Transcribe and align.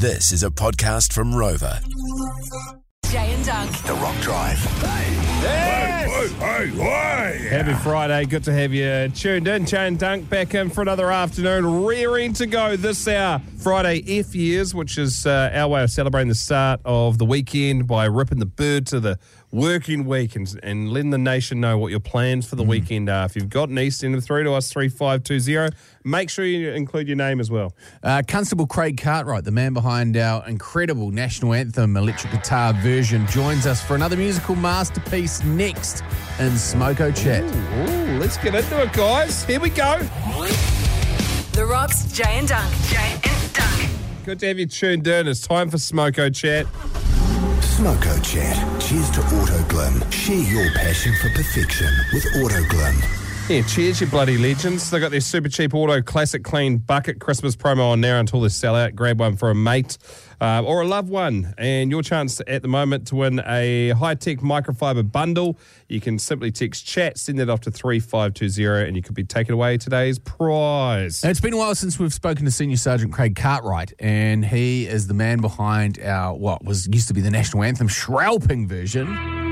This 0.00 0.32
is 0.32 0.42
a 0.42 0.48
podcast 0.48 1.12
from 1.12 1.34
Rover. 1.34 1.78
Jay 3.10 3.34
and 3.34 3.44
Dunc. 3.44 3.86
The 3.86 3.92
Rock 3.92 4.18
Drive. 4.22 4.56
Yes! 4.80 6.30
Hey, 6.38 6.68
hey, 6.68 6.68
hey, 6.68 7.48
Happy 7.48 7.74
Friday. 7.82 8.24
Good 8.24 8.44
to 8.44 8.52
have 8.54 8.72
you 8.72 9.10
tuned 9.10 9.46
in. 9.46 9.66
Jane 9.66 9.98
Dunc 9.98 10.26
back 10.30 10.54
in 10.54 10.70
for 10.70 10.80
another 10.80 11.12
afternoon. 11.12 11.84
Rearing 11.84 12.32
to 12.32 12.46
go 12.46 12.76
this 12.76 13.06
hour. 13.08 13.42
Friday 13.58 14.02
F 14.20 14.34
years, 14.34 14.74
which 14.74 14.96
is 14.96 15.26
uh, 15.26 15.50
our 15.52 15.68
way 15.68 15.82
of 15.82 15.90
celebrating 15.90 16.28
the 16.28 16.34
start 16.34 16.80
of 16.86 17.18
the 17.18 17.26
weekend 17.26 17.86
by 17.86 18.06
ripping 18.06 18.38
the 18.38 18.46
bird 18.46 18.86
to 18.86 19.00
the 19.00 19.18
working 19.52 20.04
week 20.04 20.36
and, 20.36 20.58
and 20.62 20.90
letting 20.90 21.10
the 21.10 21.18
nation 21.18 21.60
know 21.60 21.76
what 21.76 21.90
your 21.90 22.00
plans 22.00 22.46
for 22.48 22.56
the 22.56 22.62
weekend 22.62 23.08
are. 23.08 23.26
If 23.26 23.36
you've 23.36 23.48
got 23.48 23.68
an 23.68 23.78
East 23.78 24.04
End 24.04 24.14
of 24.14 24.24
through 24.24 24.44
to 24.44 24.52
us 24.52 24.72
3520, 24.72 25.76
make 26.04 26.30
sure 26.30 26.44
you 26.44 26.70
include 26.70 27.08
your 27.08 27.16
name 27.16 27.40
as 27.40 27.50
well. 27.50 27.74
Uh, 28.02 28.22
Constable 28.26 28.66
Craig 28.66 29.00
Cartwright, 29.00 29.44
the 29.44 29.50
man 29.50 29.72
behind 29.72 30.16
our 30.16 30.46
incredible 30.48 31.10
national 31.10 31.54
anthem 31.54 31.96
electric 31.96 32.32
guitar 32.32 32.72
version, 32.74 33.26
joins 33.26 33.66
us 33.66 33.82
for 33.82 33.94
another 33.94 34.16
musical 34.16 34.54
masterpiece 34.54 35.42
next 35.44 36.02
in 36.38 36.52
Smoko 36.52 37.14
Chat. 37.14 37.42
Ooh, 37.42 38.18
let's 38.18 38.36
get 38.38 38.54
into 38.54 38.82
it, 38.82 38.92
guys. 38.92 39.44
Here 39.44 39.60
we 39.60 39.70
go. 39.70 39.98
The 41.52 41.66
Rock's 41.66 42.10
Jay 42.12 42.38
and 42.38 42.48
Dunc. 42.48 42.90
Jay 42.90 43.12
and 43.12 43.22
Dunc. 43.52 44.24
Good 44.24 44.38
to 44.40 44.46
have 44.48 44.58
you 44.58 44.66
tuned 44.66 45.06
in. 45.06 45.26
It's 45.26 45.40
time 45.40 45.70
for 45.70 45.78
Smoko 45.78 46.34
Chat. 46.34 46.66
Smoko 47.80 48.22
Chat. 48.22 48.56
Cheers 48.78 49.10
to 49.12 49.20
Autoglym. 49.20 50.12
Share 50.12 50.36
your 50.36 50.70
passion 50.72 51.14
for 51.14 51.30
perfection 51.30 51.88
with 52.12 52.24
Autoglym. 52.34 53.29
Yeah, 53.48 53.62
cheers, 53.62 54.00
you 54.00 54.06
bloody 54.06 54.38
legends. 54.38 54.90
They've 54.90 55.00
got 55.00 55.10
their 55.10 55.20
super 55.20 55.48
cheap 55.48 55.74
auto 55.74 56.00
classic 56.02 56.44
clean 56.44 56.78
bucket 56.78 57.18
Christmas 57.18 57.56
promo 57.56 57.90
on 57.90 58.00
now 58.00 58.20
until 58.20 58.40
they 58.40 58.48
sell 58.48 58.76
out. 58.76 58.94
Grab 58.94 59.18
one 59.18 59.36
for 59.36 59.50
a 59.50 59.54
mate 59.56 59.98
uh, 60.40 60.62
or 60.64 60.82
a 60.82 60.86
loved 60.86 61.08
one. 61.08 61.52
And 61.58 61.90
your 61.90 62.02
chance 62.02 62.40
at 62.46 62.62
the 62.62 62.68
moment 62.68 63.08
to 63.08 63.16
win 63.16 63.40
a 63.44 63.90
high 63.90 64.14
tech 64.14 64.38
microfiber 64.38 65.10
bundle. 65.10 65.58
You 65.88 66.00
can 66.00 66.20
simply 66.20 66.52
text 66.52 66.86
chat, 66.86 67.18
send 67.18 67.40
that 67.40 67.50
off 67.50 67.60
to 67.62 67.72
3520, 67.72 68.86
and 68.86 68.96
you 68.96 69.02
could 69.02 69.14
be 69.14 69.24
taking 69.24 69.52
away 69.52 69.78
today's 69.78 70.20
prize. 70.20 71.24
It's 71.24 71.40
been 71.40 71.54
a 71.54 71.58
while 71.58 71.74
since 71.74 71.98
we've 71.98 72.14
spoken 72.14 72.44
to 72.44 72.52
Senior 72.52 72.76
Sergeant 72.76 73.12
Craig 73.12 73.34
Cartwright, 73.34 73.92
and 73.98 74.44
he 74.44 74.86
is 74.86 75.08
the 75.08 75.14
man 75.14 75.40
behind 75.40 75.98
our 76.00 76.36
what 76.36 76.64
was 76.64 76.86
used 76.86 77.08
to 77.08 77.14
be 77.14 77.20
the 77.20 77.30
national 77.30 77.64
anthem 77.64 77.88
Shrouping 77.88 78.68
version. 78.68 79.49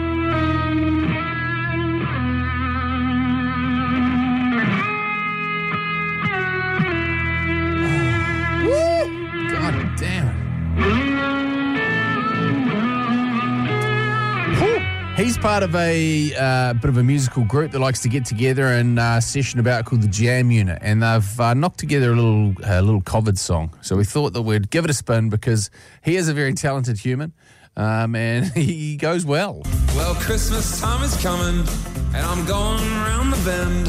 Part 15.40 15.62
of 15.62 15.74
a 15.76 16.34
uh, 16.34 16.72
bit 16.74 16.88
of 16.88 16.96
a 16.96 17.02
musical 17.02 17.44
group 17.44 17.70
that 17.72 17.78
likes 17.78 18.00
to 18.00 18.08
get 18.08 18.24
together 18.24 18.66
and 18.66 18.98
uh, 18.98 19.20
session 19.20 19.60
about 19.60 19.84
called 19.84 20.02
the 20.02 20.08
Jam 20.08 20.50
Unit, 20.50 20.78
and 20.80 21.02
they've 21.02 21.40
uh, 21.40 21.54
knocked 21.54 21.78
together 21.78 22.12
a 22.12 22.16
little 22.16 22.54
a 22.64 22.82
little 22.82 23.02
COVID 23.02 23.38
song. 23.38 23.74
So 23.80 23.96
we 23.96 24.04
thought 24.04 24.32
that 24.32 24.42
we'd 24.42 24.70
give 24.70 24.84
it 24.84 24.90
a 24.90 24.94
spin 24.94 25.28
because 25.28 25.70
he 26.02 26.16
is 26.16 26.28
a 26.28 26.34
very 26.34 26.54
talented 26.54 26.98
human, 26.98 27.32
um, 27.76 28.14
and 28.16 28.46
he 28.54 28.96
goes 28.96 29.24
well. 29.24 29.62
Well, 29.94 30.14
Christmas 30.16 30.80
time 30.80 31.02
is 31.04 31.16
coming, 31.22 31.66
and 32.14 32.26
I'm 32.26 32.44
going 32.44 32.84
around 32.92 33.30
the 33.30 33.42
bend. 33.44 33.86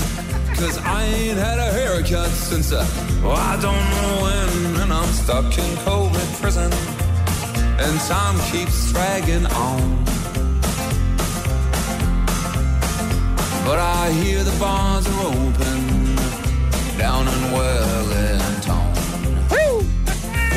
Cause 0.57 0.77
I 0.79 1.03
ain't 1.05 1.37
had 1.37 1.57
a 1.57 1.71
haircut 1.71 2.29
since 2.29 2.73
uh, 2.73 2.85
well, 3.23 3.35
I 3.35 3.55
don't 3.61 3.73
know 3.73 4.23
when. 4.23 4.81
And 4.81 4.93
I'm 4.93 5.07
stuck 5.13 5.45
in 5.57 5.75
COVID 5.85 6.41
prison, 6.41 6.71
and 7.79 7.99
time 8.01 8.39
keeps 8.51 8.91
dragging 8.91 9.45
on. 9.45 10.18
But 13.69 13.77
I 13.77 14.09
hear 14.23 14.43
the 14.43 14.57
bars 14.59 15.05
are 15.07 15.27
open 15.27 16.15
down 16.97 17.27
in 17.27 17.51
Wellington. 17.53 18.81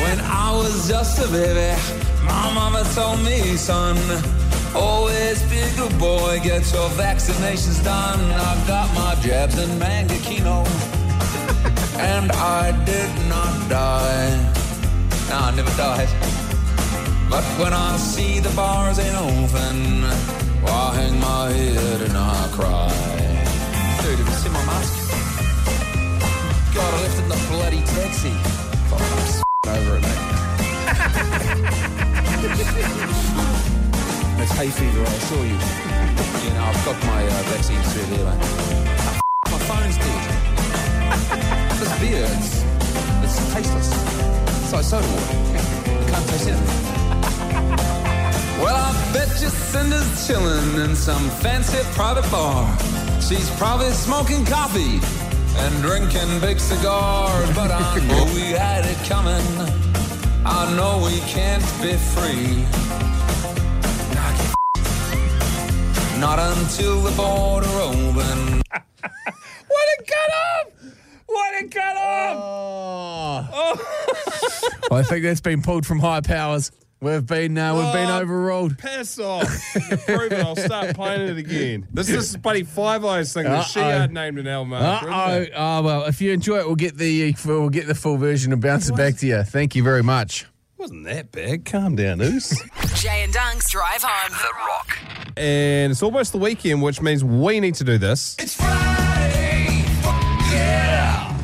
When 0.01 0.19
I 0.19 0.51
was 0.51 0.87
just 0.89 1.19
a 1.23 1.27
baby, 1.31 1.79
my 2.25 2.51
mama 2.55 2.83
told 2.95 3.19
me, 3.23 3.55
son, 3.55 3.97
always 4.75 5.43
be 5.43 5.59
a 5.59 5.71
good 5.75 5.95
boy, 5.99 6.39
get 6.43 6.63
your 6.73 6.89
vaccinations 7.05 7.83
done. 7.83 8.19
I 8.31 8.51
got 8.65 8.91
my 8.95 9.13
jabs 9.21 9.59
in 9.59 9.69
Mangakino, 9.77 10.65
and 11.99 12.31
I 12.31 12.71
did 12.83 13.13
not 13.29 13.69
die. 13.69 14.33
No, 15.29 15.37
I 15.37 15.51
never 15.55 15.75
died. 15.77 16.09
But 17.29 17.43
when 17.61 17.73
I 17.73 17.95
see 17.97 18.39
the 18.39 18.49
bars 18.55 18.97
ain't 18.97 19.15
open, 19.15 20.01
well, 20.63 20.89
I 20.89 20.95
hang 20.95 21.19
my 21.19 21.51
head 21.51 21.82
hay 34.63 34.71
fever, 34.71 35.01
I 35.01 35.13
assure 35.19 35.45
you. 35.45 35.59
You 36.43 36.51
know, 36.55 36.63
I've 36.63 36.85
got 36.85 36.97
my 37.05 37.21
uh, 37.25 37.43
vaccine 37.51 37.81
through. 37.91 38.23
Ah, 38.23 38.39
f- 39.09 39.51
my 39.51 39.59
phone's 39.67 39.97
dead. 39.97 40.23
this 41.79 41.91
beer, 41.99 42.23
it's, 42.37 42.63
it's 43.23 43.53
tasteless. 43.53 43.89
It's 44.63 44.73
like 44.73 44.85
soda 44.85 45.07
water. 45.07 45.35
You 45.99 46.05
can't 46.11 46.27
taste 46.29 46.47
anything. 46.49 46.79
Well, 48.63 48.77
I 48.77 48.93
bet 49.11 49.27
you 49.41 49.49
Cinder's 49.49 50.25
chilling 50.25 50.79
in 50.85 50.95
some 50.95 51.29
fancy 51.43 51.79
private 51.95 52.29
bar. 52.31 52.63
She's 53.19 53.49
probably 53.57 53.91
smoking 53.91 54.45
coffee 54.45 55.01
and 55.57 55.81
drinking 55.81 56.39
big 56.39 56.59
cigars. 56.61 57.49
But 57.53 57.71
I 57.71 57.99
know 58.07 58.23
we 58.33 58.55
had 58.55 58.85
it 58.85 58.97
coming. 59.09 59.43
I 60.45 60.73
know 60.77 61.03
we 61.03 61.19
can't 61.27 61.65
be 61.81 61.93
free. 62.13 62.63
Not 66.23 66.39
until 66.39 67.01
the 67.01 67.11
border 67.17 67.67
open. 67.67 68.61
What 69.67 69.87
a 69.99 70.03
cut 70.03 70.31
off! 70.33 70.93
What 71.25 71.63
a 71.63 71.67
cut 71.67 71.97
off! 71.97 73.49
Oh. 73.53 74.89
I 74.91 75.03
think 75.03 75.23
that's 75.23 75.41
been 75.41 75.61
pulled 75.61 75.85
from 75.85 75.99
high 75.99 76.21
powers. 76.21 76.71
We've 77.01 77.25
been 77.25 77.57
uh, 77.57 77.73
we've 77.75 77.91
been 77.93 78.09
Oh. 78.09 78.21
overruled. 78.21 78.77
Piss 78.77 79.19
off. 79.19 79.49
You 79.75 79.97
prove 79.97 80.31
it, 80.31 80.45
I'll 80.45 80.55
start 80.55 80.95
playing 80.95 81.27
it 81.27 81.37
again. 81.37 81.87
This 81.91 82.09
is 82.09 82.37
Buddy 82.37 82.61
bloody 82.61 82.63
Five 82.63 83.03
Eyes 83.03 83.33
thing 83.33 83.43
that 83.43 83.63
she 83.63 83.79
Uh-oh. 83.81 83.89
had 83.89 84.13
named 84.13 84.37
an 84.39 84.47
Elmo. 84.47 84.77
Uh 84.77 84.99
oh. 85.03 85.45
Oh 85.55 85.81
well, 85.81 86.03
if 86.05 86.21
you 86.21 86.31
enjoy 86.31 86.59
it, 86.59 86.65
we'll 86.67 86.75
get 86.75 86.97
the 86.97 87.35
we'll 87.45 87.69
get 87.69 87.87
the 87.87 87.95
full 87.95 88.15
version 88.17 88.53
and 88.53 88.61
bounce 88.61 88.87
it 88.87 88.95
back 88.95 89.17
to 89.17 89.27
you. 89.27 89.43
Thank 89.43 89.75
you 89.75 89.83
very 89.83 90.03
much. 90.03 90.45
wasn't 90.77 91.03
that 91.05 91.31
bad. 91.31 91.65
Calm 91.65 91.95
down, 91.95 92.21
Oos. 92.21 92.53
Jay 92.95 93.23
and 93.23 93.33
Dunc's 93.33 93.52
Drive 93.73 94.03
Home. 94.03 94.31
The 94.31 94.53
Rock. 94.67 94.99
and 95.35 95.91
it's 95.91 96.03
almost 96.03 96.31
the 96.31 96.37
weekend, 96.37 96.83
which 96.83 97.01
means 97.01 97.23
we 97.23 97.59
need 97.59 97.73
to 97.73 97.83
do 97.83 97.97
this. 97.97 98.35
It's 98.37 98.53
Friday. 98.53 99.83
Yeah. 100.51 101.35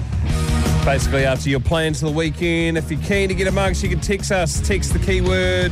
Basically, 0.85 1.25
after 1.25 1.49
your 1.49 1.59
plans 1.59 2.01
for 2.01 2.05
the 2.05 2.11
weekend, 2.11 2.77
if 2.77 2.91
you're 2.91 3.01
keen 3.01 3.29
to 3.29 3.33
get 3.33 3.47
amongst, 3.47 3.81
you 3.81 3.89
can 3.89 3.99
text 3.99 4.31
us. 4.31 4.61
Text 4.61 4.93
the 4.93 4.99
keyword. 4.99 5.71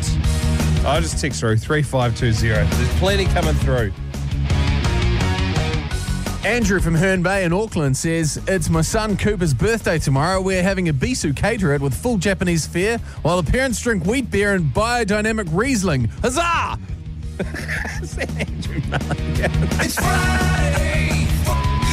I'll 0.83 0.99
just 0.99 1.21
text 1.21 1.41
through 1.41 1.57
3520. 1.57 2.47
There's 2.75 2.99
plenty 2.99 3.25
coming 3.25 3.53
through. 3.53 3.93
Andrew 6.47 6.79
from 6.79 6.95
Herne 6.95 7.21
Bay 7.21 7.43
in 7.43 7.51
Auckland 7.51 7.97
says 7.97 8.41
it's 8.47 8.69
my 8.69 8.79
son 8.79 9.17
Cooper's 9.17 9.53
birthday 9.53 9.99
tomorrow. 9.99 10.39
We're 10.39 10.63
having 10.63 10.87
a 10.87 10.93
bisu 10.93 11.35
cater 11.35 11.73
it 11.73 11.81
with 11.81 11.93
full 11.93 12.17
Japanese 12.17 12.65
fare 12.65 12.99
while 13.21 13.41
the 13.41 13.51
parents 13.51 13.81
drink 13.81 14.05
wheat 14.05 14.31
beer 14.31 14.53
and 14.53 14.73
biodynamic 14.73 15.49
Riesling. 15.51 16.05
Huzzah! 16.21 16.79
It's 19.79 19.95
Friday. 19.95 21.27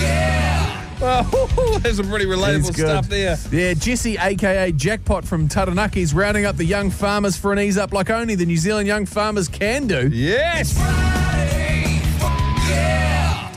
Yeah. 0.00 0.86
Oh, 1.02 1.80
there's 1.82 1.96
some 1.96 2.08
pretty 2.08 2.26
relatable 2.26 2.76
good. 2.76 2.86
stuff 2.86 3.08
there. 3.08 3.36
Yeah, 3.50 3.74
Jesse, 3.74 4.16
aka 4.18 4.70
Jackpot 4.70 5.24
from 5.24 5.48
Taranaki, 5.48 6.06
rounding 6.06 6.44
up 6.44 6.56
the 6.56 6.64
young 6.64 6.92
farmers 6.92 7.36
for 7.36 7.52
an 7.52 7.58
ease 7.58 7.76
up 7.76 7.92
like 7.92 8.08
only 8.08 8.36
the 8.36 8.46
New 8.46 8.56
Zealand 8.56 8.86
young 8.86 9.04
farmers 9.04 9.48
can 9.48 9.88
do. 9.88 10.08
Yes. 10.10 10.78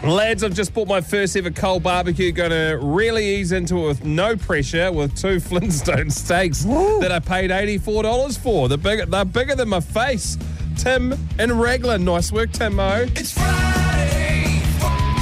Lads, 0.07 0.41
I've 0.41 0.53
just 0.53 0.73
bought 0.73 0.87
my 0.87 1.01
first 1.01 1.35
ever 1.35 1.51
cold 1.51 1.83
barbecue. 1.83 2.31
Going 2.31 2.51
to 2.51 2.79
really 2.81 3.25
ease 3.25 3.51
into 3.51 3.77
it 3.83 3.87
with 3.87 4.05
no 4.05 4.37
pressure 4.37 4.89
with 4.91 5.17
two 5.17 5.39
Flintstone 5.41 6.09
steaks 6.09 6.63
that 6.63 7.11
I 7.11 7.19
paid 7.19 7.51
$84 7.51 8.39
for. 8.39 8.69
They're 8.69 8.77
bigger, 8.77 9.05
they're 9.05 9.25
bigger 9.25 9.55
than 9.55 9.67
my 9.67 9.81
face. 9.81 10.37
Tim 10.77 11.13
and 11.37 11.59
Raglan. 11.59 12.05
Nice 12.05 12.31
work, 12.31 12.51
Timo. 12.51 13.09
It's 13.19 13.33
Friday. 13.33 14.61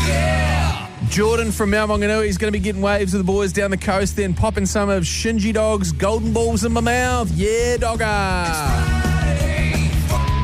Yeah. 0.08 0.88
Jordan 1.10 1.52
from 1.52 1.72
Mount 1.72 1.90
Maunganui 1.90 2.28
is 2.28 2.38
going 2.38 2.54
to 2.54 2.58
be 2.58 2.64
getting 2.64 2.82
waves 2.82 3.14
with 3.14 3.26
the 3.26 3.32
boys 3.32 3.52
down 3.54 3.72
the 3.72 3.78
coast, 3.78 4.16
then 4.16 4.36
popping 4.36 4.68
some 4.68 4.90
of 4.90 5.04
Shinji 5.04 5.52
Dog's 5.54 5.94
golden 5.94 6.32
balls 6.32 6.64
in 6.64 6.74
my 6.74 6.82
mouth. 6.82 7.32
Yeah, 7.32 7.78
dogger. 7.78 8.95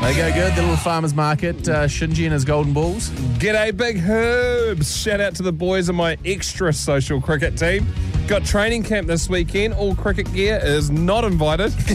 They 0.02 0.16
go 0.16 0.32
good, 0.34 0.52
the 0.56 0.62
little 0.62 0.76
farmer's 0.76 1.14
market, 1.14 1.68
uh, 1.68 1.84
Shinji 1.84 2.24
and 2.24 2.32
his 2.32 2.44
golden 2.44 2.72
balls. 2.72 3.10
G'day, 3.38 3.74
Big 3.74 3.98
Herbs. 3.98 4.96
Shout 4.96 5.20
out 5.20 5.36
to 5.36 5.44
the 5.44 5.52
boys 5.52 5.88
of 5.88 5.94
my 5.94 6.18
extra 6.24 6.72
social 6.72 7.20
cricket 7.20 7.56
team. 7.56 7.86
Got 8.26 8.44
training 8.44 8.82
camp 8.82 9.06
this 9.06 9.28
weekend. 9.28 9.74
All 9.74 9.94
cricket 9.94 10.30
gear 10.34 10.60
is 10.60 10.90
not 10.90 11.22
invited. 11.22 11.72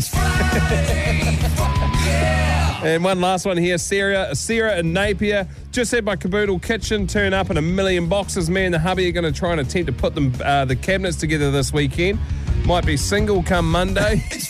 and 2.81 3.03
one 3.03 3.19
last 3.19 3.45
one 3.45 3.57
here 3.57 3.77
Sarah, 3.77 4.33
Sarah 4.35 4.77
and 4.77 4.93
Napier. 4.93 5.45
Just 5.73 5.91
had 5.91 6.05
my 6.05 6.15
Kaboodle 6.15 6.63
kitchen 6.63 7.07
turn 7.07 7.33
up 7.33 7.49
in 7.49 7.57
a 7.57 7.61
million 7.61 8.07
boxes. 8.07 8.49
Me 8.49 8.63
and 8.63 8.73
the 8.73 8.79
hubby 8.79 9.09
are 9.09 9.11
going 9.11 9.31
to 9.31 9.37
try 9.37 9.51
and 9.51 9.59
attempt 9.59 9.87
to 9.87 9.93
put 9.93 10.15
them 10.15 10.33
uh, 10.45 10.63
the 10.63 10.77
cabinets 10.77 11.17
together 11.17 11.51
this 11.51 11.73
weekend. 11.73 12.19
Might 12.65 12.85
be 12.85 12.95
single 12.95 13.43
come 13.43 13.69
Monday. 13.69 14.23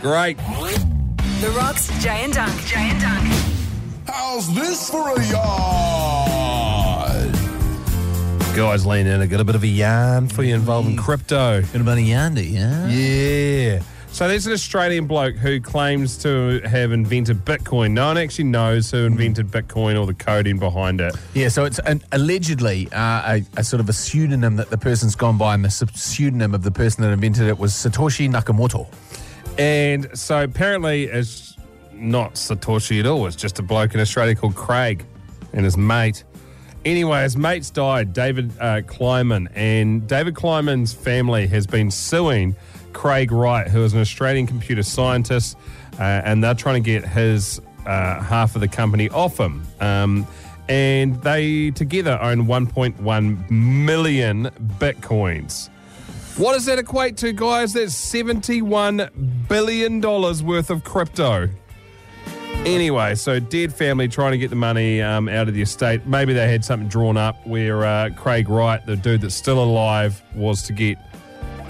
Great. 0.00 0.38
The 0.38 1.52
Rocks, 1.54 1.88
Jay 2.02 2.24
and 2.24 2.32
Dunc. 2.32 2.66
Jay 2.66 2.88
and 2.88 3.02
Dunc. 3.02 3.26
How's 4.06 4.52
this 4.54 4.88
for 4.88 5.10
a 5.10 5.26
yard? 5.26 7.32
Guys, 8.56 8.86
lean 8.86 9.06
in. 9.06 9.20
I 9.20 9.26
got 9.26 9.40
a 9.40 9.44
bit 9.44 9.56
of 9.56 9.62
a 9.62 9.66
yarn 9.66 10.28
for 10.28 10.42
you 10.42 10.54
involving 10.54 10.96
crypto. 10.96 11.60
Bit 11.60 11.82
about 11.82 11.98
a 11.98 12.00
yandy, 12.00 12.52
yeah? 12.52 12.88
Yeah. 12.88 13.82
So 14.12 14.26
there's 14.26 14.46
an 14.46 14.52
Australian 14.52 15.06
bloke 15.06 15.36
who 15.36 15.60
claims 15.60 16.16
to 16.18 16.60
have 16.64 16.92
invented 16.92 17.44
Bitcoin. 17.44 17.92
No 17.92 18.06
one 18.06 18.18
actually 18.18 18.44
knows 18.44 18.90
who 18.90 19.04
invented 19.04 19.48
Bitcoin 19.48 20.00
or 20.00 20.06
the 20.06 20.14
coding 20.14 20.58
behind 20.58 21.00
it. 21.00 21.14
Yeah, 21.32 21.48
so 21.48 21.64
it's 21.64 21.78
an, 21.80 22.02
allegedly 22.10 22.88
uh, 22.90 23.36
a, 23.36 23.44
a 23.58 23.64
sort 23.64 23.80
of 23.80 23.88
a 23.88 23.92
pseudonym 23.92 24.56
that 24.56 24.70
the 24.70 24.78
person's 24.78 25.14
gone 25.14 25.38
by, 25.38 25.54
and 25.54 25.64
the 25.64 25.70
pseudonym 25.70 26.54
of 26.54 26.64
the 26.64 26.72
person 26.72 27.04
that 27.04 27.12
invented 27.12 27.46
it 27.46 27.58
was 27.58 27.72
Satoshi 27.72 28.28
Nakamoto. 28.28 28.88
And 29.60 30.18
so 30.18 30.42
apparently 30.42 31.04
it's 31.04 31.54
not 31.92 32.34
Satoshi 32.36 32.98
at 32.98 33.04
all. 33.04 33.26
It's 33.26 33.36
just 33.36 33.58
a 33.58 33.62
bloke 33.62 33.92
in 33.92 34.00
Australia 34.00 34.34
called 34.34 34.54
Craig 34.56 35.04
and 35.52 35.66
his 35.66 35.76
mate. 35.76 36.24
Anyway, 36.86 37.22
his 37.24 37.36
mate's 37.36 37.68
died, 37.68 38.14
David 38.14 38.50
uh, 38.58 38.80
Kleiman, 38.86 39.50
and 39.54 40.08
David 40.08 40.34
Kleiman's 40.34 40.94
family 40.94 41.46
has 41.48 41.66
been 41.66 41.90
suing 41.90 42.56
Craig 42.94 43.30
Wright, 43.30 43.68
who 43.68 43.84
is 43.84 43.92
an 43.92 44.00
Australian 44.00 44.46
computer 44.46 44.82
scientist, 44.82 45.58
uh, 45.98 46.04
and 46.04 46.42
they're 46.42 46.54
trying 46.54 46.82
to 46.82 46.90
get 46.90 47.06
his 47.06 47.60
uh, 47.84 48.22
half 48.22 48.54
of 48.54 48.62
the 48.62 48.68
company 48.68 49.10
off 49.10 49.38
him. 49.38 49.62
Um, 49.78 50.26
and 50.70 51.20
they 51.22 51.70
together 51.72 52.18
own 52.22 52.46
1.1 52.46 53.50
million 53.50 54.44
bitcoins. 54.78 55.68
What 56.36 56.54
does 56.54 56.64
that 56.66 56.78
equate 56.78 57.16
to, 57.18 57.32
guys? 57.32 57.74
That's 57.74 57.94
$71 57.94 59.48
billion 59.48 60.00
worth 60.00 60.70
of 60.70 60.84
crypto. 60.84 61.48
Anyway, 62.64 63.14
so 63.14 63.40
dead 63.40 63.74
family 63.74 64.06
trying 64.08 64.32
to 64.32 64.38
get 64.38 64.50
the 64.50 64.56
money 64.56 65.00
um, 65.02 65.28
out 65.28 65.48
of 65.48 65.54
the 65.54 65.62
estate. 65.62 66.06
Maybe 66.06 66.32
they 66.32 66.50
had 66.50 66.64
something 66.64 66.88
drawn 66.88 67.16
up 67.16 67.46
where 67.46 67.84
uh, 67.84 68.10
Craig 68.16 68.48
Wright, 68.48 68.84
the 68.84 68.96
dude 68.96 69.22
that's 69.22 69.34
still 69.34 69.62
alive, 69.62 70.22
was 70.34 70.62
to 70.64 70.72
get 70.72 70.98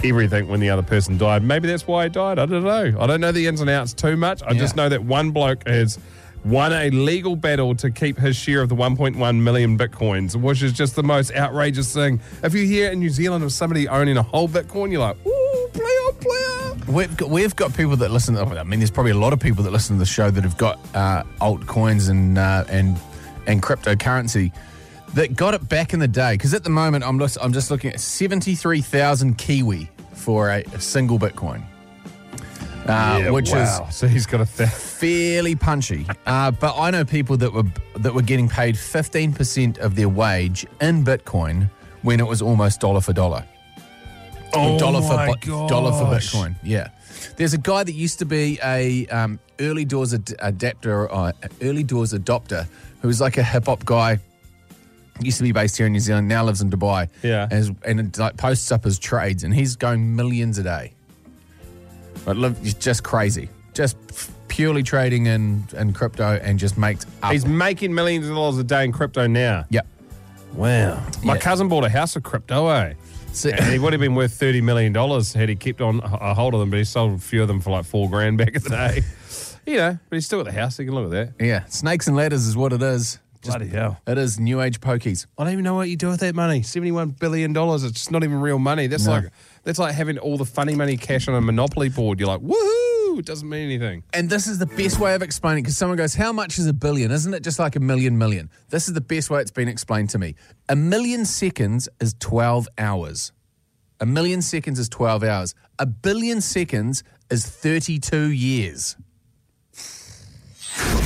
everything 0.05 0.49
when 0.49 0.61
the 0.61 0.71
other 0.71 0.83
person 0.83 1.17
died. 1.17 1.43
Maybe 1.43 1.69
that's 1.69 1.87
why 1.87 2.05
he 2.05 2.09
died. 2.11 2.39
I 2.39 2.47
don't 2.47 2.65
know. 2.65 2.97
I 2.99 3.07
don't 3.07 3.21
know 3.21 3.33
the 3.33 3.47
ins 3.47 3.61
and 3.61 3.71
outs 3.71 3.93
too 3.93 4.17
much. 4.17 4.43
I 4.43 4.53
just 4.55 4.77
know 4.77 4.89
that 4.89 5.05
one 5.05 5.31
bloke 5.31 5.67
has 5.69 5.99
won 6.45 6.73
a 6.73 6.91
legal 6.91 7.37
battle 7.37 7.75
to 7.77 7.91
keep 7.91 8.19
his 8.19 8.37
share 8.37 8.63
of 8.63 8.69
the 8.69 8.77
1.1 8.77 9.41
million 9.43 9.79
bitcoins, 9.79 10.37
which 10.37 10.63
is 10.63 10.73
just 10.73 10.97
the 10.97 11.03
most 11.03 11.33
outrageous 11.35 11.93
thing. 11.93 12.21
If 12.43 12.55
you 12.55 12.67
hear 12.67 12.91
in 12.91 12.99
New 12.99 13.11
Zealand 13.11 13.45
of 13.45 13.53
somebody 13.53 13.89
owning 13.89 14.17
a 14.17 14.23
whole 14.23 14.49
bitcoin, 14.49 14.91
you're 14.91 15.01
like, 15.01 15.17
ooh, 15.27 15.69
player, 15.73 16.13
player. 16.21 16.61
We've 16.89 17.17
got, 17.17 17.31
we've 17.31 17.55
got 17.55 17.75
people 17.77 17.97
that 17.97 18.11
listen. 18.11 18.35
To, 18.35 18.43
I 18.43 18.65
mean, 18.65 18.81
there's 18.81 18.91
probably 18.91 19.13
a 19.13 19.19
lot 19.19 19.33
of 19.33 19.41
people 19.41 19.63
that 19.65 19.71
listen 19.71 19.97
to 19.97 20.01
the 20.01 20.07
show 20.07 20.31
that 20.31 20.43
have 20.43 20.57
got 20.57 20.79
uh, 20.95 21.23
altcoins 21.41 22.11
and 22.11 22.39
uh, 22.39 22.65
and 22.69 22.99
and 23.47 23.63
cryptocurrency 23.63 24.53
that 25.15 25.37
got 25.37 25.55
it 25.55 25.69
back 25.69 25.93
in 25.93 26.01
the 26.01 26.09
day. 26.09 26.35
Because 26.35 26.55
at 26.55 26.65
the 26.65 26.71
moment, 26.71 27.05
I'm 27.05 27.19
just, 27.19 27.39
I'm 27.41 27.53
just 27.53 27.71
looking 27.71 27.93
at 27.93 28.01
seventy 28.01 28.55
three 28.55 28.81
thousand 28.81 29.39
Kiwi 29.39 29.89
for 30.15 30.51
a, 30.51 30.63
a 30.75 30.81
single 30.81 31.19
Bitcoin, 31.19 31.63
uh, 32.87 33.21
Yeah, 33.23 33.31
which 33.31 33.51
wow. 33.51 33.87
is 33.89 33.95
so 33.97 34.07
he's 34.09 34.27
got 34.27 34.41
a 34.41 34.47
th- 34.47 34.69
fairly 34.69 35.55
punchy. 35.55 36.07
Uh, 36.27 36.51
but 36.51 36.77
I 36.79 36.91
know 36.91 37.05
people 37.05 37.37
that 37.39 37.53
were 37.53 37.65
that 37.99 38.15
were 38.15 38.23
getting 38.23 38.49
paid 38.49 38.79
fifteen 38.79 39.33
percent 39.33 39.79
of 39.79 39.95
their 39.97 40.09
wage 40.09 40.67
in 40.81 41.05
Bitcoin 41.05 41.71
when 42.03 42.21
it 42.21 42.27
was 42.27 42.41
almost 42.43 42.81
dollar 42.81 43.01
for 43.01 43.13
dollar. 43.13 43.45
Oh 44.53 44.79
dollar 44.79 45.01
for 45.03 45.15
my 45.17 45.27
bi- 45.27 45.69
dollar 45.69 45.93
for. 45.93 46.07
Bitcoin. 46.17 46.55
Yeah, 46.63 46.89
there's 47.37 47.55
a 47.55 47.59
guy 47.59 47.85
that 47.85 47.93
used 47.93 48.19
to 48.21 48.25
be 48.25 48.59
a 48.65 49.07
um, 49.09 49.39
early 49.61 49.85
doors 49.85 50.13
ad- 50.15 50.35
adapter, 50.41 51.13
uh, 51.13 51.33
early 51.63 51.85
doors 51.85 52.13
adopter, 52.13 52.67
who 53.01 53.09
was 53.09 53.21
like 53.21 53.37
a 53.39 53.43
hip 53.45 53.67
hop 53.67 53.85
guy. 53.85 54.19
Used 55.23 55.37
to 55.37 55.45
be 55.45 55.53
based 55.53 55.77
here 55.77 55.87
in 55.87 55.93
New 55.93 56.01
Zealand, 56.01 56.29
now 56.29 56.43
lives 56.45 56.63
in 56.63 56.71
Dubai. 56.71 57.11
Yeah. 57.23 57.47
and, 57.51 57.77
and 57.85 58.01
it, 58.01 58.19
like 58.19 58.39
posts 58.39 58.73
up 58.73 58.85
his 58.85 58.99
trades, 58.99 59.45
and 59.45 59.53
he's 59.55 59.77
going 59.77 60.17
millions 60.17 60.57
a 60.57 60.63
day. 60.63 60.95
But 62.31 62.37
live, 62.37 62.59
he's 62.63 62.75
just 62.75 63.03
crazy, 63.03 63.49
just 63.75 63.97
purely 64.47 64.85
trading 64.85 65.27
in 65.27 65.65
in 65.77 65.93
crypto 65.93 66.39
and 66.41 66.61
just 66.61 66.79
makes 66.79 67.05
up. 67.25 67.33
He's 67.33 67.45
making 67.45 67.93
millions 67.93 68.29
of 68.29 68.37
dollars 68.37 68.57
a 68.57 68.63
day 68.63 68.85
in 68.85 68.93
crypto 68.93 69.27
now. 69.27 69.65
Yep. 69.71 69.85
Wow. 70.55 71.03
My 71.25 71.35
Yeah. 71.35 71.41
cousin 71.41 71.67
bought 71.69 71.85
a 71.85 71.89
house 71.89 72.15
of 72.15 72.23
crypto, 72.23 72.69
eh? 72.69 72.93
So- 73.33 73.49
And 73.51 73.65
he 73.73 73.81
would 73.81 73.93
have 73.93 73.99
been 74.01 74.15
worth 74.15 74.31
$30 74.39 74.63
million 74.63 74.95
had 75.35 75.49
he 75.49 75.57
kept 75.57 75.81
on 75.81 75.99
a 76.05 76.33
hold 76.35 76.55
of 76.55 76.61
them, 76.61 76.71
but 76.71 76.77
he 76.79 76.85
sold 76.85 77.15
a 77.19 77.19
few 77.19 77.43
of 77.43 77.49
them 77.49 77.61
for 77.61 77.71
like 77.71 77.85
four 77.85 78.09
grand 78.09 78.39
back 78.43 78.55
in 78.55 78.63
the 78.63 78.69
day. 78.71 79.03
you 79.67 79.77
know, 79.77 79.99
but 80.09 80.15
he's 80.17 80.27
still 80.27 80.39
at 80.39 80.47
the 80.47 80.53
house. 80.53 80.79
You 80.79 80.85
can 80.85 80.95
look 80.95 81.07
at 81.13 81.37
that. 81.37 81.45
yeah, 81.45 81.65
snakes 81.67 82.07
and 82.07 82.17
ladders 82.17 82.47
is 82.47 82.57
what 82.57 82.73
it 82.73 82.81
is. 82.83 83.19
Just, 83.43 83.57
Bloody 83.59 83.73
hell. 83.73 83.99
It 84.07 84.19
is 84.19 84.39
new 84.39 84.61
age 84.61 84.81
pokies. 84.81 85.27
I 85.37 85.43
don't 85.45 85.53
even 85.55 85.65
know 85.65 85.75
what 85.75 85.89
you 85.89 85.97
do 85.97 86.09
with 86.09 86.21
that 86.21 86.35
money. 86.37 86.61
$71 86.61 87.19
billion. 87.19 87.57
It's 87.57 87.83
just 87.93 88.13
not 88.13 88.23
even 88.23 88.39
real 88.41 88.59
money. 88.61 88.87
That's 88.87 89.07
like 89.09 89.31
that's 89.65 89.79
like 89.79 89.95
having 89.95 90.19
all 90.19 90.37
the 90.37 90.45
funny 90.45 90.75
money 90.75 90.97
cash 90.97 91.29
on 91.29 91.35
a 91.35 91.41
Monopoly 91.41 91.89
board. 91.89 92.19
You're 92.19 92.29
like, 92.29 92.41
woohoo! 92.41 93.19
It 93.19 93.27
doesn't 93.27 93.49
mean 93.49 93.65
anything. 93.65 94.05
And 94.13 94.31
this 94.31 94.47
is 94.47 94.59
the 94.59 94.67
best 94.67 94.99
way 94.99 95.15
of 95.15 95.23
explaining 95.23 95.65
because 95.65 95.77
someone 95.77 95.99
goes, 95.99 96.15
How 96.15 96.33
much 96.33 96.59
is 96.59 96.67
a 96.67 96.73
billion? 96.73 97.11
Isn't 97.11 97.35
it 97.35 97.43
just 97.43 97.59
like 97.59 97.77
a 97.77 97.81
million 97.81 98.19
million? 98.19 98.51
This 98.71 98.89
is 98.89 98.95
the 98.95 99.01
best 99.01 99.31
way 99.31 99.41
it's 99.41 99.51
been 99.51 99.69
explained 99.69 100.11
to 100.11 100.19
me. 100.19 100.37
A 100.69 100.77
million 100.77 101.25
seconds 101.25 101.89
is 102.01 102.15
12 102.21 102.69
hours. 102.79 103.33
A 103.99 104.07
million 104.07 104.43
seconds 104.43 104.79
is 104.79 104.89
12 104.89 105.25
hours. 105.25 105.55
A 105.79 105.87
billion 105.87 106.41
seconds 106.41 107.03
is 107.31 107.45
32 107.47 108.31
years. 108.31 108.97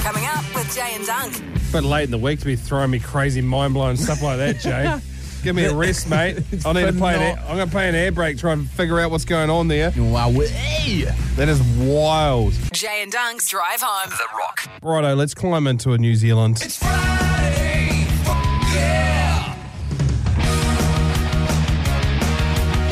Coming 0.03 0.25
up 0.27 0.45
with 0.55 0.73
Jay 0.75 0.93
and 0.95 1.05
Dunc. 1.05 1.73
But 1.73 1.85
late 1.85 2.05
in 2.05 2.11
the 2.11 2.19
week 2.19 2.39
to 2.41 2.45
be 2.45 2.55
throwing 2.55 2.91
me 2.91 3.01
crazy 3.01 3.41
mind 3.41 3.75
blowing 3.75 3.97
stuff 3.97 4.23
like 4.23 4.37
that, 4.37 4.61
Jay. 4.61 5.01
Give 5.45 5.55
me 5.55 5.67
a 5.67 5.75
rest, 5.75 6.09
mate. 6.11 6.39
I 6.65 6.73
need 6.73 6.87
to 6.87 6.93
play 6.95 7.15
an 7.17 7.21
air, 7.23 7.45
I'm 7.47 7.57
going 7.57 7.69
to 7.69 7.73
play 7.73 7.87
an 7.87 7.95
air 7.95 8.11
break, 8.11 8.39
try 8.39 8.55
and 8.55 8.69
figure 8.69 8.99
out 8.99 9.11
what's 9.11 9.27
going 9.27 9.51
on 9.51 9.69
there. 9.69 9.93
Wow. 9.95 10.31
That 10.31 11.49
is 11.49 11.61
wild. 11.79 12.55
Jay 12.73 13.03
and 13.03 13.13
Dunc's 13.13 13.51
Drive 13.51 13.83
Home. 13.83 14.09
The 14.09 14.39
Rock. 14.39 14.69
Righto, 14.83 15.15
let's 15.15 15.35
climb 15.35 15.67
into 15.67 15.93
a 15.93 15.99
New 15.99 16.15
Zealand. 16.15 16.63
It's 16.63 16.79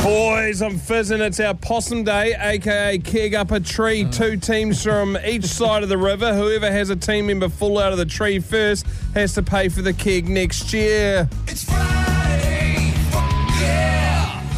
Boys, 0.02 0.60
I'm 0.60 0.78
fizzing. 0.78 1.20
It's 1.20 1.38
our 1.38 1.54
possum 1.54 2.02
day, 2.04 2.34
aka 2.34 2.98
keg 2.98 3.34
up 3.34 3.52
a 3.52 3.60
tree. 3.60 4.04
Uh. 4.04 4.10
Two 4.10 4.36
teams 4.36 4.82
from 4.82 5.16
each 5.24 5.44
side 5.44 5.84
of 5.84 5.88
the 5.88 5.96
river. 5.96 6.34
Whoever 6.34 6.70
has 6.70 6.90
a 6.90 6.96
team 6.96 7.28
member 7.28 7.48
fall 7.48 7.78
out 7.78 7.92
of 7.92 7.98
the 7.98 8.04
tree 8.04 8.40
first 8.40 8.84
has 9.14 9.32
to 9.34 9.42
pay 9.42 9.68
for 9.68 9.80
the 9.80 9.94
keg 9.94 10.28
next 10.28 10.72
year. 10.72 11.30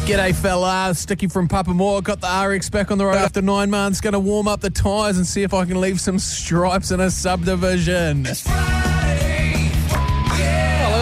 G'day, 0.05 0.35
fella. 0.35 0.93
Sticky 0.93 1.25
from 1.25 1.47
Papamoa. 1.47 2.03
Got 2.03 2.21
the 2.21 2.27
RX 2.27 2.69
back 2.69 2.91
on 2.91 2.99
the 2.99 3.05
road 3.05 3.15
after 3.15 3.41
nine 3.41 3.71
months. 3.71 3.99
Going 3.99 4.13
to 4.13 4.19
warm 4.19 4.47
up 4.47 4.61
the 4.61 4.69
tyres 4.69 5.17
and 5.17 5.25
see 5.25 5.41
if 5.41 5.51
I 5.51 5.65
can 5.65 5.81
leave 5.81 5.99
some 5.99 6.19
stripes 6.19 6.91
in 6.91 6.99
a 6.99 7.09
subdivision. 7.09 8.27
Oh, 8.27 8.29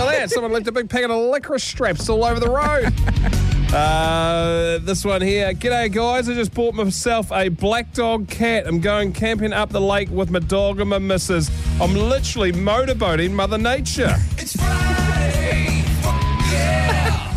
look 0.05 0.13
at 0.13 0.19
that. 0.19 0.29
Someone 0.29 0.53
left 0.53 0.67
a 0.67 0.72
big 0.72 0.89
packet 0.89 1.12
of 1.12 1.17
licorice 1.17 1.65
straps 1.65 2.07
all 2.07 2.24
over 2.24 2.39
the 2.39 2.50
road. 2.50 2.93
uh, 3.74 4.77
this 4.77 5.03
one 5.03 5.22
here. 5.22 5.53
G'day, 5.53 5.91
guys. 5.91 6.29
I 6.29 6.33
just 6.33 6.53
bought 6.53 6.74
myself 6.74 7.29
a 7.33 7.50
black 7.50 7.91
dog 7.91 8.29
cat. 8.29 8.65
I'm 8.65 8.79
going 8.79 9.12
camping 9.12 9.51
up 9.51 9.72
the 9.72 9.81
lake 9.81 10.12
with 10.12 10.31
my 10.31 10.39
dog 10.39 10.79
and 10.79 10.89
my 10.89 11.00
missus. 11.00 11.51
I'm 11.81 11.93
literally 11.93 12.53
motorboating 12.53 13.31
Mother 13.31 13.57
Nature. 13.57 14.15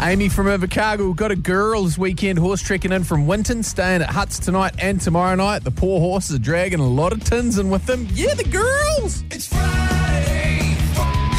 Amy 0.00 0.28
from 0.28 0.46
Invercargill 0.46 1.16
got 1.16 1.30
a 1.30 1.36
girls' 1.36 1.96
weekend 1.96 2.38
horse 2.38 2.60
trekking 2.60 2.92
in 2.92 3.02
from 3.02 3.26
Winton, 3.26 3.62
staying 3.62 4.02
at 4.02 4.10
huts 4.10 4.38
tonight 4.38 4.74
and 4.78 5.00
tomorrow 5.00 5.34
night. 5.34 5.64
The 5.64 5.70
poor 5.70 6.00
horses 6.00 6.36
are 6.36 6.38
dragging 6.38 6.80
a 6.80 6.86
lot 6.86 7.12
of 7.12 7.24
tins 7.24 7.58
in 7.58 7.70
with 7.70 7.86
them. 7.86 8.06
Yeah, 8.12 8.34
the 8.34 8.44
girls. 8.44 9.24
It's 9.30 9.46
Friday! 9.48 10.76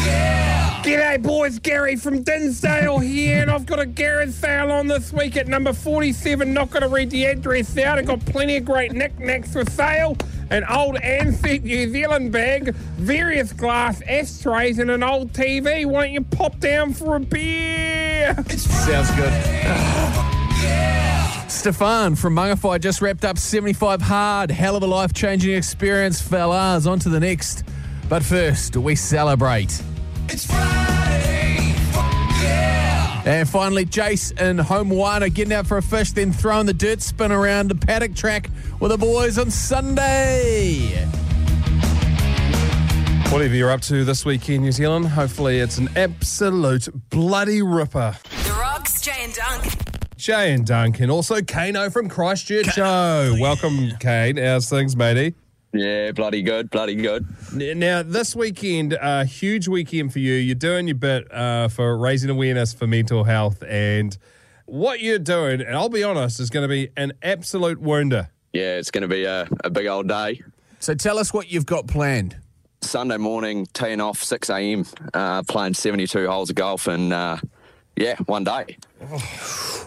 Yeah! 0.06 0.82
G'day, 0.84 1.22
boys. 1.22 1.60
Gary 1.60 1.96
from 1.98 2.24
Dinsdale 2.24 2.98
here, 2.98 3.44
and 3.44 3.52
I've 3.52 3.68
got 3.68 3.80
a 3.80 3.86
garage 3.86 4.34
sale 4.34 4.72
on 4.72 4.88
this 4.88 5.14
week 5.14 5.38
at 5.38 5.48
number 5.48 5.72
47. 5.72 6.52
Not 6.52 6.72
going 6.72 6.82
to 6.82 6.90
read 6.90 7.12
the 7.12 7.26
address 7.26 7.78
out. 7.78 8.00
I've 8.00 8.08
got 8.08 8.26
plenty 8.26 8.58
of 8.58 8.66
great 8.66 8.92
knickknacks 8.92 9.54
for 9.54 9.66
sale. 9.66 10.18
An 10.50 10.63
old 10.66 10.96
Ansett 10.96 11.63
New 11.63 11.89
Zealand 11.89 12.32
bag, 12.32 12.74
various 12.74 13.51
glass 13.51 14.01
ashtrays, 14.08 14.80
and 14.80 14.89
an 14.89 15.04
old 15.04 15.34
TV. 15.34 15.86
Why 15.86 16.06
don't 16.06 16.13
you 16.13 16.22
pop 16.22 16.60
down 16.60 16.94
for 16.94 17.18
a 17.18 17.20
beer? 17.20 18.34
Sounds 18.48 19.12
good. 19.12 19.34
Stefan 21.50 22.16
from 22.16 22.36
Mangawhai 22.36 22.80
just 22.80 23.01
wrapped 23.01 23.25
up 23.25 23.38
75 23.38 24.01
hard. 24.01 24.51
Hell 24.51 24.75
of 24.75 24.84
a 24.84 24.88
life 24.88 25.13
changing 25.13 25.54
experience, 25.54 26.22
fellas. 26.22 26.86
On 26.86 27.00
to 27.00 27.10
the 27.10 27.20
next. 27.20 27.63
But 28.08 28.24
first, 28.24 28.77
we 28.77 28.96
celebrate. 28.96 29.82
It's 30.30 30.46
Friday. 30.46 30.76
Yeah. 33.27 33.41
And 33.41 33.50
finally, 33.50 33.86
Jace 33.86 34.31
and 34.39 34.57
Homewana 34.57 35.34
getting 35.34 35.51
out 35.51 35.67
for 35.67 35.77
a 35.77 35.81
fish, 35.81 36.13
then 36.13 36.31
throwing 36.31 36.65
the 36.65 36.74
dirt 36.74 37.01
spin 37.01 37.34
around 37.34 37.69
the 37.69 37.75
paddock 37.75 38.15
track 38.15 38.50
with 38.79 38.91
the 38.91 38.98
boys 38.98 39.38
on 39.38 39.51
Sunday. 39.51 41.05
Whatever 43.29 43.53
you're 43.53 43.69
up 43.69 43.81
to 43.81 44.05
this 44.05 44.24
week 44.24 44.48
in 44.48 44.62
New 44.62 44.72
Zealand, 44.72 45.07
hopefully 45.07 45.60
it's 45.60 45.77
an 45.77 45.89
absolute 45.98 46.88
bloody 47.10 47.62
ripper. 47.62 48.15
The 48.46 48.51
Rocks, 48.51 49.01
Jay 49.01 49.12
and 49.19 49.34
Dunc. 49.34 50.15
Jay 50.15 50.53
and 50.53 50.65
Duncan, 50.65 51.10
also 51.10 51.41
Kano 51.41 51.89
from 51.89 52.07
Christchurch 52.07 52.67
Show. 52.67 52.86
Oh, 52.86 53.38
welcome, 53.41 53.91
Kane. 54.00 54.38
How's 54.38 54.69
things, 54.69 54.96
matey? 54.96 55.36
Yeah, 55.74 56.12
bloody 56.12 56.41
good, 56.41 56.69
bloody 56.69 56.95
good. 56.95 57.25
Now, 57.53 58.01
this 58.01 58.36
weekend, 58.36 58.93
a 58.93 59.25
huge 59.25 59.67
weekend 59.67 60.13
for 60.13 60.19
you. 60.19 60.33
You're 60.33 60.55
doing 60.55 60.88
your 60.88 60.95
bit 60.95 61.31
uh, 61.31 61.67
for 61.67 61.97
raising 61.97 62.29
awareness 62.29 62.74
for 62.74 62.88
mental 62.88 63.25
health, 63.25 63.63
and 63.67 64.17
what 64.65 65.01
you're 65.01 65.19
doing, 65.19 65.62
and 65.62 65.75
I'll 65.75 65.89
be 65.89 66.03
honest, 66.03 66.39
is 66.39 66.50
going 66.50 66.63
to 66.63 66.69
be 66.69 66.89
an 66.95 67.13
absolute 67.21 67.79
wonder. 67.79 68.29
Yeah, 68.53 68.77
it's 68.77 68.91
going 68.91 69.01
to 69.01 69.07
be 69.07 69.25
a, 69.25 69.47
a 69.63 69.69
big 69.69 69.88
old 69.88 70.07
day. 70.07 70.41
So 70.79 70.93
tell 70.93 71.19
us 71.19 71.33
what 71.33 71.51
you've 71.51 71.65
got 71.65 71.88
planned. 71.88 72.38
Sunday 72.81 73.17
morning, 73.17 73.65
teeing 73.74 74.00
off 74.00 74.24
6 74.24 74.50
a.m., 74.50 74.86
uh, 75.13 75.43
playing 75.43 75.74
72 75.74 76.27
holes 76.27 76.50
of 76.50 76.55
golf, 76.55 76.88
and 76.88 77.12
uh, 77.12 77.38
yeah, 77.95 78.15
one 78.25 78.43
day. 78.43 78.77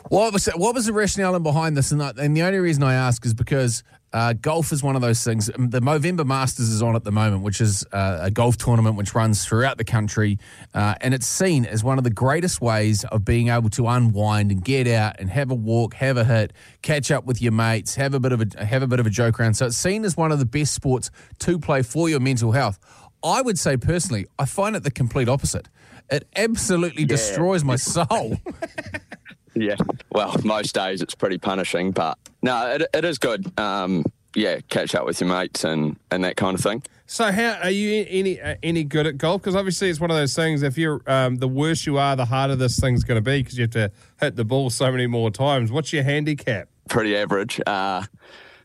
What 0.09 0.33
was 0.33 0.47
what 0.57 0.75
was 0.75 0.87
the 0.87 0.93
rationale 0.93 1.37
in 1.37 1.45
behind 1.45 1.77
this? 1.77 1.93
And 1.93 2.01
the 2.01 2.43
only 2.43 2.59
reason 2.59 2.83
I 2.83 2.95
ask 2.95 3.25
is 3.25 3.33
because 3.33 3.85
uh, 4.13 4.33
golf 4.33 4.73
is 4.73 4.83
one 4.83 4.97
of 4.97 5.03
those 5.03 5.23
things. 5.23 5.47
The 5.47 5.81
Movember 5.81 6.27
Masters 6.27 6.69
is 6.69 6.83
on 6.83 6.97
at 6.97 7.05
the 7.05 7.13
moment, 7.13 7.43
which 7.43 7.61
is 7.61 7.85
uh, 7.93 8.19
a 8.23 8.31
golf 8.31 8.57
tournament 8.57 8.97
which 8.97 9.15
runs 9.15 9.45
throughout 9.45 9.79
the 9.79 9.85
country, 9.85 10.39
uh, 10.75 10.95
and 11.01 11.15
it's 11.15 11.27
seen 11.27 11.65
as 11.65 11.85
one 11.85 11.99
of 11.99 12.05
the 12.05 12.11
greatest 12.11 12.61
ways 12.61 13.05
of 13.05 13.25
being 13.25 13.49
able 13.49 13.71
to 13.71 13.87
unwind 13.87 14.51
and 14.51 14.65
get 14.65 14.87
out 14.87 15.17
and 15.21 15.31
have 15.31 15.51
a 15.51 15.55
walk, 15.55 15.95
have 15.95 16.17
a 16.17 16.25
hit, 16.25 16.53
catch 16.83 17.11
up 17.11 17.25
with 17.25 17.41
your 17.41 17.53
mates, 17.53 17.95
have 17.95 18.15
a 18.15 18.21
bit 18.21 18.33
of 18.33 18.41
a 18.41 18.65
have 18.65 18.83
a 18.83 18.87
bit 18.87 18.99
of 18.99 19.07
a 19.07 19.11
joke 19.11 19.39
around. 19.39 19.55
So 19.55 19.67
it's 19.67 19.77
seen 19.77 20.05
as 20.05 20.17
one 20.17 20.33
of 20.33 20.39
the 20.39 20.47
best 20.47 20.75
sports 20.75 21.11
to 21.41 21.59
play 21.59 21.83
for 21.83 22.09
your 22.09 22.21
mental 22.21 22.53
health. 22.53 22.79
I 23.23 23.43
would 23.43 23.59
say 23.59 23.77
personally, 23.77 24.27
I 24.39 24.47
find 24.47 24.75
it 24.75 24.83
the 24.83 24.91
complete 24.91 25.29
opposite. 25.29 25.69
It 26.11 26.27
absolutely 26.35 27.05
destroys 27.05 27.63
my 27.63 27.77
soul. 27.77 28.39
Yeah, 29.55 29.77
well, 30.13 30.37
most 30.45 30.75
days 30.75 31.03
it's 31.03 31.15
pretty 31.15 31.39
punishing, 31.39 31.91
but 31.91 32.17
no, 32.43 32.69
it, 32.73 32.83
it 32.95 33.05
is 33.05 33.19
good. 33.19 33.51
Um, 33.59 34.05
yeah, 34.35 34.61
catch 34.69 34.95
up 34.95 35.07
with 35.07 35.21
your 35.21 35.29
mates 35.29 35.65
and, 35.65 35.97
and 36.11 36.23
that 36.25 36.37
kind 36.37 36.55
of 36.55 36.63
thing. 36.63 36.83
So, 37.07 37.33
how 37.33 37.59
are 37.63 37.71
you 37.71 38.07
any 38.09 38.41
uh, 38.41 38.55
any 38.63 38.85
good 38.85 39.05
at 39.09 39.19
golf? 39.19 39.43
Because 39.43 39.57
obviously, 39.57 39.91
it's 39.91 39.99
one 39.99 40.13
of 40.13 40.17
those 40.17 40.37
things. 40.37 40.63
If 40.63 40.79
you're 40.79 41.03
um, 41.09 41.37
the 41.37 41.49
worse 41.49 41.85
you 41.85 41.99
are, 41.99 42.15
the 42.15 42.27
harder 42.27 42.55
this 42.55 42.79
thing's 42.79 43.03
going 43.03 43.17
to 43.17 43.29
be 43.31 43.43
because 43.43 43.59
you 43.59 43.63
have 43.63 43.73
to 43.73 43.91
hit 44.21 44.37
the 44.37 44.45
ball 44.45 44.71
so 44.71 44.93
many 44.93 45.09
more 45.09 45.33
times. 45.33 45.73
What's 45.73 45.93
your 45.93 46.05
handicap? 46.05 46.69
Pretty 46.89 47.17
average. 47.17 47.61
Uh, 47.67 48.05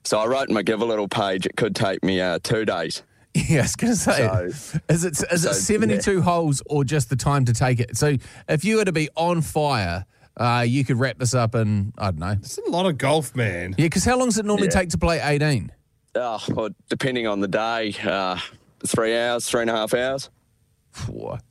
so 0.03 0.19
I 0.19 0.27
wrote 0.27 0.49
in 0.49 0.53
my 0.53 0.61
Give 0.61 0.79
a 0.81 0.85
Little 0.85 1.07
page, 1.07 1.47
it 1.47 1.55
could 1.57 1.75
take 1.75 2.03
me 2.03 2.21
uh, 2.21 2.37
two 2.43 2.65
days. 2.65 3.01
Yeah, 3.49 3.59
I 3.59 3.61
was 3.63 3.75
going 3.75 3.91
to 3.91 3.99
say, 3.99 4.27
So- 4.53 4.79
is 4.87 5.03
it 5.03 5.21
is 5.31 5.41
so, 5.43 5.49
it 5.49 5.55
seventy 5.55 5.97
two 5.97 6.21
holes 6.21 6.61
or 6.67 6.85
just 6.85 7.09
the 7.09 7.17
time 7.17 7.43
to 7.45 7.53
take 7.53 7.81
it? 7.81 7.97
So 7.97 8.15
if 8.47 8.63
you 8.63 8.77
were 8.77 8.85
to 8.85 8.93
be 8.93 9.09
on 9.17 9.41
fire, 9.41 10.05
uh, 10.37 10.65
you 10.67 10.83
could 10.85 10.97
wrap 10.99 11.17
this 11.19 11.33
up 11.33 11.55
in 11.55 11.93
I 11.97 12.05
don't 12.11 12.19
know. 12.19 12.31
It's 12.31 12.57
a 12.57 12.69
lot 12.69 12.85
of 12.85 12.97
golf, 12.97 13.35
man. 13.35 13.75
Yeah, 13.77 13.85
because 13.85 14.03
how 14.05 14.17
long 14.17 14.27
does 14.27 14.37
it 14.37 14.45
normally 14.45 14.67
Yeah. 14.67 14.79
take 14.79 14.89
to 14.89 14.97
play 14.97 15.19
eighteen? 15.21 15.71
Uh, 16.13 16.39
well, 16.49 16.69
depending 16.89 17.27
on 17.27 17.41
the 17.41 17.47
day, 17.47 17.93
uh, 18.03 18.39
three 18.85 19.17
hours, 19.17 19.49
three 19.49 19.61
and 19.61 19.69
a 19.69 19.73
half 19.75 19.93
hours. 19.93 20.29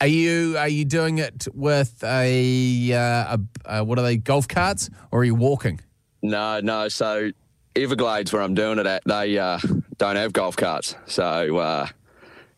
Are 0.00 0.06
you 0.06 0.56
are 0.56 0.68
you 0.68 0.86
doing 0.86 1.18
it 1.18 1.46
with 1.52 2.02
a, 2.02 2.92
uh, 2.94 3.36
a, 3.36 3.40
a 3.78 3.84
what 3.84 3.98
are 3.98 4.02
they 4.02 4.16
golf 4.16 4.48
carts 4.48 4.88
or 5.10 5.20
are 5.20 5.24
you 5.24 5.34
walking? 5.34 5.80
No, 6.22 6.60
no. 6.60 6.88
So 6.88 7.30
Everglades, 7.76 8.32
where 8.32 8.40
I'm 8.40 8.54
doing 8.54 8.78
it 8.78 8.86
at, 8.86 9.02
they 9.04 9.36
uh, 9.38 9.58
don't 9.98 10.16
have 10.16 10.32
golf 10.32 10.56
carts. 10.56 10.94
So 11.06 11.58
uh, 11.58 11.86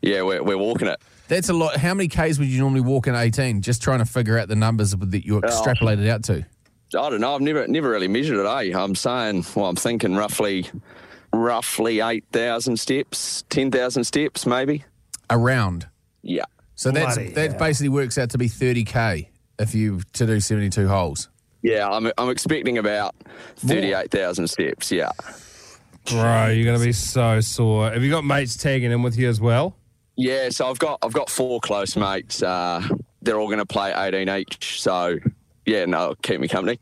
yeah, 0.00 0.22
we're, 0.22 0.44
we're 0.44 0.58
walking 0.58 0.86
it. 0.86 1.00
That's 1.28 1.48
a 1.48 1.52
lot. 1.52 1.76
How 1.76 1.92
many 1.94 2.08
k's 2.08 2.38
would 2.38 2.48
you 2.48 2.60
normally 2.60 2.80
walk 2.82 3.06
in 3.06 3.14
eighteen? 3.14 3.62
Just 3.62 3.82
trying 3.82 3.98
to 3.98 4.04
figure 4.04 4.38
out 4.38 4.48
the 4.48 4.56
numbers 4.56 4.92
that 4.92 5.24
you 5.26 5.40
extrapolated 5.40 6.08
out 6.08 6.22
to. 6.24 6.46
I 6.96 7.10
don't 7.10 7.20
know. 7.20 7.34
I've 7.34 7.40
never 7.40 7.66
never 7.66 7.90
really 7.90 8.08
measured 8.08 8.38
it. 8.38 8.46
Eh? 8.46 8.78
I'm 8.78 8.94
saying, 8.94 9.44
well, 9.54 9.66
I'm 9.66 9.74
thinking 9.76 10.14
roughly, 10.14 10.70
roughly 11.32 12.00
eight 12.00 12.24
thousand 12.32 12.78
steps, 12.78 13.44
ten 13.50 13.70
thousand 13.70 14.04
steps, 14.04 14.46
maybe. 14.46 14.84
Around. 15.28 15.88
Yeah, 16.22 16.44
So 16.76 16.90
that's 16.92 17.16
Bloody 17.16 17.30
that 17.32 17.50
hell. 17.52 17.58
basically 17.58 17.88
works 17.88 18.18
out 18.18 18.30
to 18.30 18.38
be 18.38 18.48
thirty 18.48 18.84
k 18.84 19.30
if 19.58 19.74
you 19.74 20.00
to 20.14 20.26
do 20.26 20.38
seventy 20.40 20.70
two 20.70 20.86
holes. 20.88 21.28
yeah. 21.62 21.88
I'm 21.88 22.10
I'm 22.18 22.30
expecting 22.30 22.78
about 22.78 23.14
thirty-eight 23.56 24.10
thousand 24.12 24.46
steps. 24.48 24.92
Yeah. 24.92 25.10
Bro, 26.08 26.48
you're 26.50 26.64
going 26.64 26.78
to 26.78 26.84
be 26.84 26.92
so 26.92 27.40
sore. 27.40 27.90
Have 27.90 28.04
you 28.04 28.10
got 28.12 28.24
mates 28.24 28.56
tagging 28.56 28.92
in 28.92 29.02
with 29.02 29.18
you 29.18 29.28
as 29.28 29.40
well? 29.40 29.76
Yeah, 30.16 30.48
so 30.48 30.68
I've 30.68 30.78
got 30.78 30.98
I've 31.02 31.12
got 31.12 31.28
four 31.30 31.60
close 31.60 31.96
mates. 31.96 32.42
Uh, 32.42 32.82
they're 33.22 33.38
all 33.38 33.48
going 33.48 33.58
to 33.58 33.66
play 33.66 33.92
18 33.94 34.28
each. 34.28 34.80
So 34.80 35.18
yeah, 35.66 35.84
no, 35.84 36.14
keep 36.22 36.40
me 36.40 36.48
company. 36.48 36.80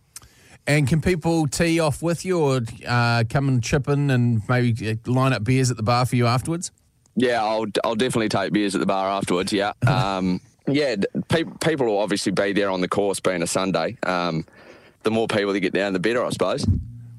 And 0.66 0.88
can 0.88 1.02
people 1.02 1.46
tee 1.46 1.78
off 1.78 2.00
with 2.00 2.24
you 2.24 2.40
or 2.40 2.60
uh, 2.86 3.24
come 3.28 3.48
and 3.48 3.62
chip 3.62 3.88
in 3.88 4.10
and 4.10 4.40
maybe 4.48 4.90
uh, 4.90 5.10
line 5.10 5.32
up 5.32 5.44
beers 5.44 5.70
at 5.70 5.76
the 5.76 5.82
bar 5.82 6.06
for 6.06 6.16
you 6.16 6.26
afterwards? 6.26 6.70
Yeah, 7.16 7.42
I'll 7.42 7.66
I'll 7.84 7.94
definitely 7.94 8.28
take 8.28 8.52
beers 8.52 8.74
at 8.74 8.80
the 8.80 8.86
bar 8.86 9.10
afterwards. 9.10 9.52
Yeah, 9.52 9.72
um, 9.86 10.40
yeah. 10.66 10.96
Pe- 11.28 11.44
people 11.62 11.86
will 11.86 11.98
obviously 11.98 12.32
be 12.32 12.52
there 12.52 12.70
on 12.70 12.80
the 12.80 12.88
course, 12.88 13.20
being 13.20 13.42
a 13.42 13.46
Sunday. 13.46 13.98
Um, 14.04 14.46
the 15.02 15.10
more 15.10 15.28
people 15.28 15.52
that 15.52 15.60
get 15.60 15.74
down, 15.74 15.92
the 15.92 15.98
better, 15.98 16.24
I 16.24 16.30
suppose. 16.30 16.66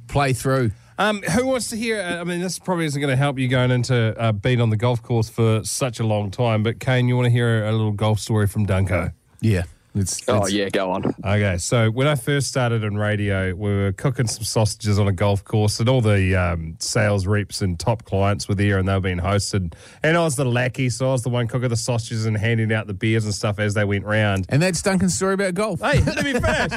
Play 0.07 0.33
through. 0.33 0.71
Um, 0.97 1.21
who 1.23 1.45
wants 1.45 1.69
to 1.71 1.77
hear? 1.77 2.01
I 2.01 2.23
mean, 2.23 2.39
this 2.39 2.57
probably 2.57 2.85
isn't 2.85 2.99
going 2.99 3.11
to 3.11 3.17
help 3.17 3.37
you 3.37 3.47
going 3.47 3.71
into 3.71 4.17
uh, 4.17 4.31
being 4.31 4.61
on 4.61 4.69
the 4.69 4.77
golf 4.77 5.01
course 5.03 5.29
for 5.29 5.63
such 5.63 5.99
a 5.99 6.05
long 6.05 6.31
time. 6.31 6.63
But 6.63 6.79
Kane, 6.79 7.07
you 7.07 7.15
want 7.15 7.25
to 7.25 7.31
hear 7.31 7.65
a 7.65 7.71
little 7.71 7.91
golf 7.91 8.19
story 8.19 8.47
from 8.47 8.65
Dunko? 8.65 9.13
Yeah. 9.41 9.63
It's, 9.95 10.21
Oh 10.27 10.35
it's- 10.37 10.51
yeah, 10.51 10.69
go 10.69 10.91
on. 10.91 11.05
Okay, 11.23 11.57
so 11.57 11.89
when 11.89 12.07
I 12.07 12.15
first 12.15 12.47
started 12.47 12.83
in 12.83 12.97
radio, 12.97 13.53
we 13.55 13.69
were 13.69 13.91
cooking 13.93 14.27
some 14.27 14.43
sausages 14.43 14.99
on 14.99 15.07
a 15.07 15.11
golf 15.13 15.43
course, 15.43 15.79
and 15.79 15.87
all 15.87 16.01
the 16.01 16.35
um, 16.35 16.75
sales 16.79 17.25
reps 17.25 17.61
and 17.61 17.79
top 17.79 18.03
clients 18.05 18.47
were 18.49 18.55
there, 18.55 18.77
and 18.77 18.87
they 18.87 18.93
were 18.93 18.99
being 18.99 19.19
hosted. 19.19 19.73
And 20.03 20.17
I 20.17 20.21
was 20.23 20.35
the 20.35 20.45
lackey, 20.45 20.89
so 20.89 21.07
I 21.09 21.11
was 21.13 21.23
the 21.23 21.29
one 21.29 21.47
cooking 21.47 21.69
the 21.69 21.75
sausages 21.77 22.25
and 22.25 22.37
handing 22.37 22.73
out 22.73 22.87
the 22.87 22.93
beers 22.93 23.25
and 23.25 23.33
stuff 23.33 23.57
as 23.59 23.73
they 23.73 23.85
went 23.85 24.05
round. 24.05 24.45
And 24.49 24.61
that's 24.61 24.81
Duncan's 24.81 25.15
story 25.15 25.33
about 25.35 25.53
golf. 25.53 25.79
Hey, 25.79 26.01
let 26.01 26.23
me 26.23 26.33
finish. 26.39 26.71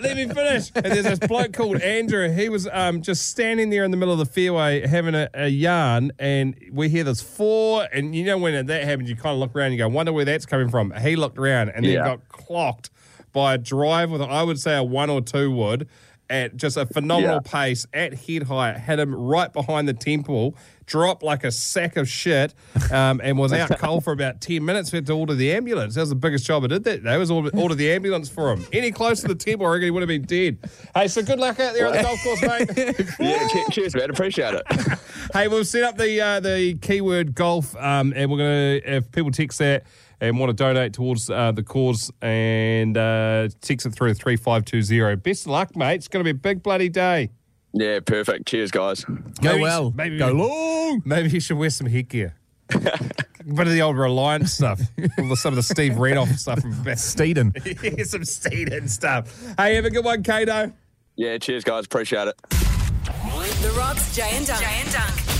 let 0.00 0.16
me 0.16 0.28
finish. 0.28 0.70
And 0.74 0.84
there's 0.84 1.04
this 1.04 1.18
bloke 1.18 1.52
called 1.52 1.80
Andrew. 1.82 2.30
He 2.32 2.48
was 2.48 2.68
um, 2.72 3.02
just 3.02 3.26
standing 3.28 3.70
there 3.70 3.84
in 3.84 3.90
the 3.90 3.96
middle 3.96 4.12
of 4.12 4.18
the 4.18 4.26
fairway 4.32 4.86
having 4.86 5.14
a, 5.14 5.28
a 5.34 5.48
yarn, 5.48 6.12
and 6.18 6.54
we 6.72 6.88
hear 6.88 7.04
this 7.04 7.20
four. 7.20 7.86
And 7.92 8.14
you 8.14 8.24
know 8.24 8.38
when 8.38 8.66
that 8.66 8.84
happens, 8.84 9.08
you 9.10 9.16
kind 9.16 9.32
of 9.34 9.38
look 9.38 9.54
around 9.56 9.66
and 9.66 9.74
you 9.74 9.78
go, 9.78 9.88
wonder 9.88 10.12
where 10.12 10.24
that's 10.24 10.46
coming 10.46 10.68
from. 10.68 10.92
He 10.92 11.16
looked 11.16 11.38
around 11.38 11.70
and 11.70 11.84
then 11.84 11.92
Yeah. 11.92 12.11
Got 12.16 12.28
clocked 12.28 12.90
by 13.32 13.54
a 13.54 13.58
drive 13.58 14.10
with, 14.10 14.22
I 14.22 14.42
would 14.42 14.58
say, 14.60 14.76
a 14.76 14.82
one 14.82 15.10
or 15.10 15.20
two 15.20 15.50
wood 15.50 15.88
at 16.30 16.56
just 16.56 16.76
a 16.78 16.86
phenomenal 16.86 17.40
Yeah. 17.44 17.50
pace 17.50 17.86
at 17.92 18.14
head 18.14 18.44
height. 18.44 18.76
Had 18.78 18.98
him 18.98 19.14
right 19.14 19.52
behind 19.52 19.86
the 19.86 19.92
temple, 19.92 20.56
dropped 20.86 21.22
like 21.22 21.44
a 21.44 21.50
sack 21.50 21.96
of 21.98 22.08
shit, 22.08 22.54
um, 22.90 23.20
and 23.22 23.36
was 23.36 23.52
out 23.52 23.76
cold 23.78 24.02
for 24.04 24.12
about 24.14 24.40
10 24.40 24.64
minutes. 24.64 24.92
We 24.92 24.98
had 24.98 25.06
to 25.06 25.12
order 25.12 25.34
the 25.34 25.52
ambulance. 25.52 25.94
That 25.94 26.02
was 26.02 26.08
the 26.08 26.14
biggest 26.14 26.46
job 26.46 26.64
I 26.64 26.68
did 26.68 26.84
that 26.84 27.04
day, 27.04 27.16
was 27.18 27.30
order, 27.30 27.50
order 27.54 27.74
the 27.74 27.90
ambulance 27.92 28.30
for 28.30 28.50
him. 28.52 28.64
Any 28.72 28.92
closer 28.92 29.28
to 29.28 29.34
the 29.34 29.44
temple, 29.44 29.66
I 29.66 29.70
reckon 29.70 29.84
he 29.84 29.90
would 29.90 30.00
have 30.02 30.08
been 30.08 30.22
dead. 30.22 30.58
Hey, 30.94 31.08
so 31.08 31.22
good 31.22 31.38
luck 31.38 31.60
out 31.60 31.74
there 31.74 31.86
on 31.88 31.92
the 31.96 32.02
golf 32.02 32.22
course, 32.22 32.42
mate. 32.42 32.70
Yeah, 33.20 33.48
che- 33.48 33.64
cheers, 33.70 33.94
man. 33.94 34.08
Appreciate 34.10 34.54
it. 34.54 34.62
Hey, 35.32 35.48
we'll 35.48 35.64
set 35.64 35.82
up 35.84 35.96
the 35.96 36.20
uh, 36.20 36.40
the 36.40 36.74
keyword 36.82 37.34
golf, 37.34 37.74
um, 37.76 38.12
and 38.14 38.30
we're 38.30 38.36
gonna 38.38 38.80
if 38.96 39.10
people 39.12 39.30
text 39.30 39.60
that 39.60 39.84
and 40.22 40.38
want 40.38 40.48
to 40.50 40.54
donate 40.54 40.94
towards 40.94 41.28
uh, 41.28 41.52
the 41.52 41.62
cause, 41.62 42.10
and 42.22 42.96
uh, 42.96 43.48
text 43.60 43.84
it 43.84 43.90
through 43.90 44.08
to 44.08 44.14
three 44.14 44.36
five 44.36 44.64
two 44.64 44.80
zero. 44.80 45.16
Best 45.16 45.44
of 45.44 45.50
luck, 45.52 45.76
mate. 45.76 45.96
It's 45.96 46.08
gonna 46.08 46.24
be 46.24 46.30
a 46.30 46.34
big 46.34 46.62
bloody 46.62 46.88
day. 46.88 47.30
Yeah, 47.74 48.00
perfect. 48.00 48.46
Cheers, 48.46 48.70
guys. 48.70 49.04
Go 49.04 49.18
Maybe- 49.42 49.60
well. 49.62 49.92
maybe- 49.96 50.18
Go 50.18 50.30
long. 50.32 51.02
Maybe 51.04 51.30
you 51.30 51.40
should 51.40 51.56
wear 51.56 51.70
some 51.70 51.86
headgear. 51.86 52.34
A 52.70 52.78
bit 52.78 53.66
of 53.66 53.72
the 53.72 53.80
old 53.82 53.96
Reliance 53.98 54.52
stuff. 54.52 54.80
All 55.18 55.34
some 55.36 55.52
of 55.52 55.56
the 55.56 55.62
Steve 55.62 55.92
Redoff 55.94 56.38
stuff 56.38 56.60
from. 56.60 56.72
Steeden. 56.84 57.52
yeah, 57.98 58.04
some 58.04 58.22
Steeden 58.22 58.88
stuff. 58.88 59.34
Hey, 59.58 59.74
have 59.74 59.84
a 59.86 59.90
good 59.90 60.04
one, 60.04 60.22
Kato. 60.22 60.72
Yeah, 61.16 61.38
cheers, 61.38 61.64
guys. 61.64 61.84
Appreciate 61.86 62.28
it. 62.28 62.34
The 62.50 63.74
Rocks, 63.76 64.14
Jay 64.14 64.30
and 64.32 64.46
Dunc. 64.46 64.60
Jay 64.60 64.80
and 64.80 64.88
Dunc. 64.90 65.31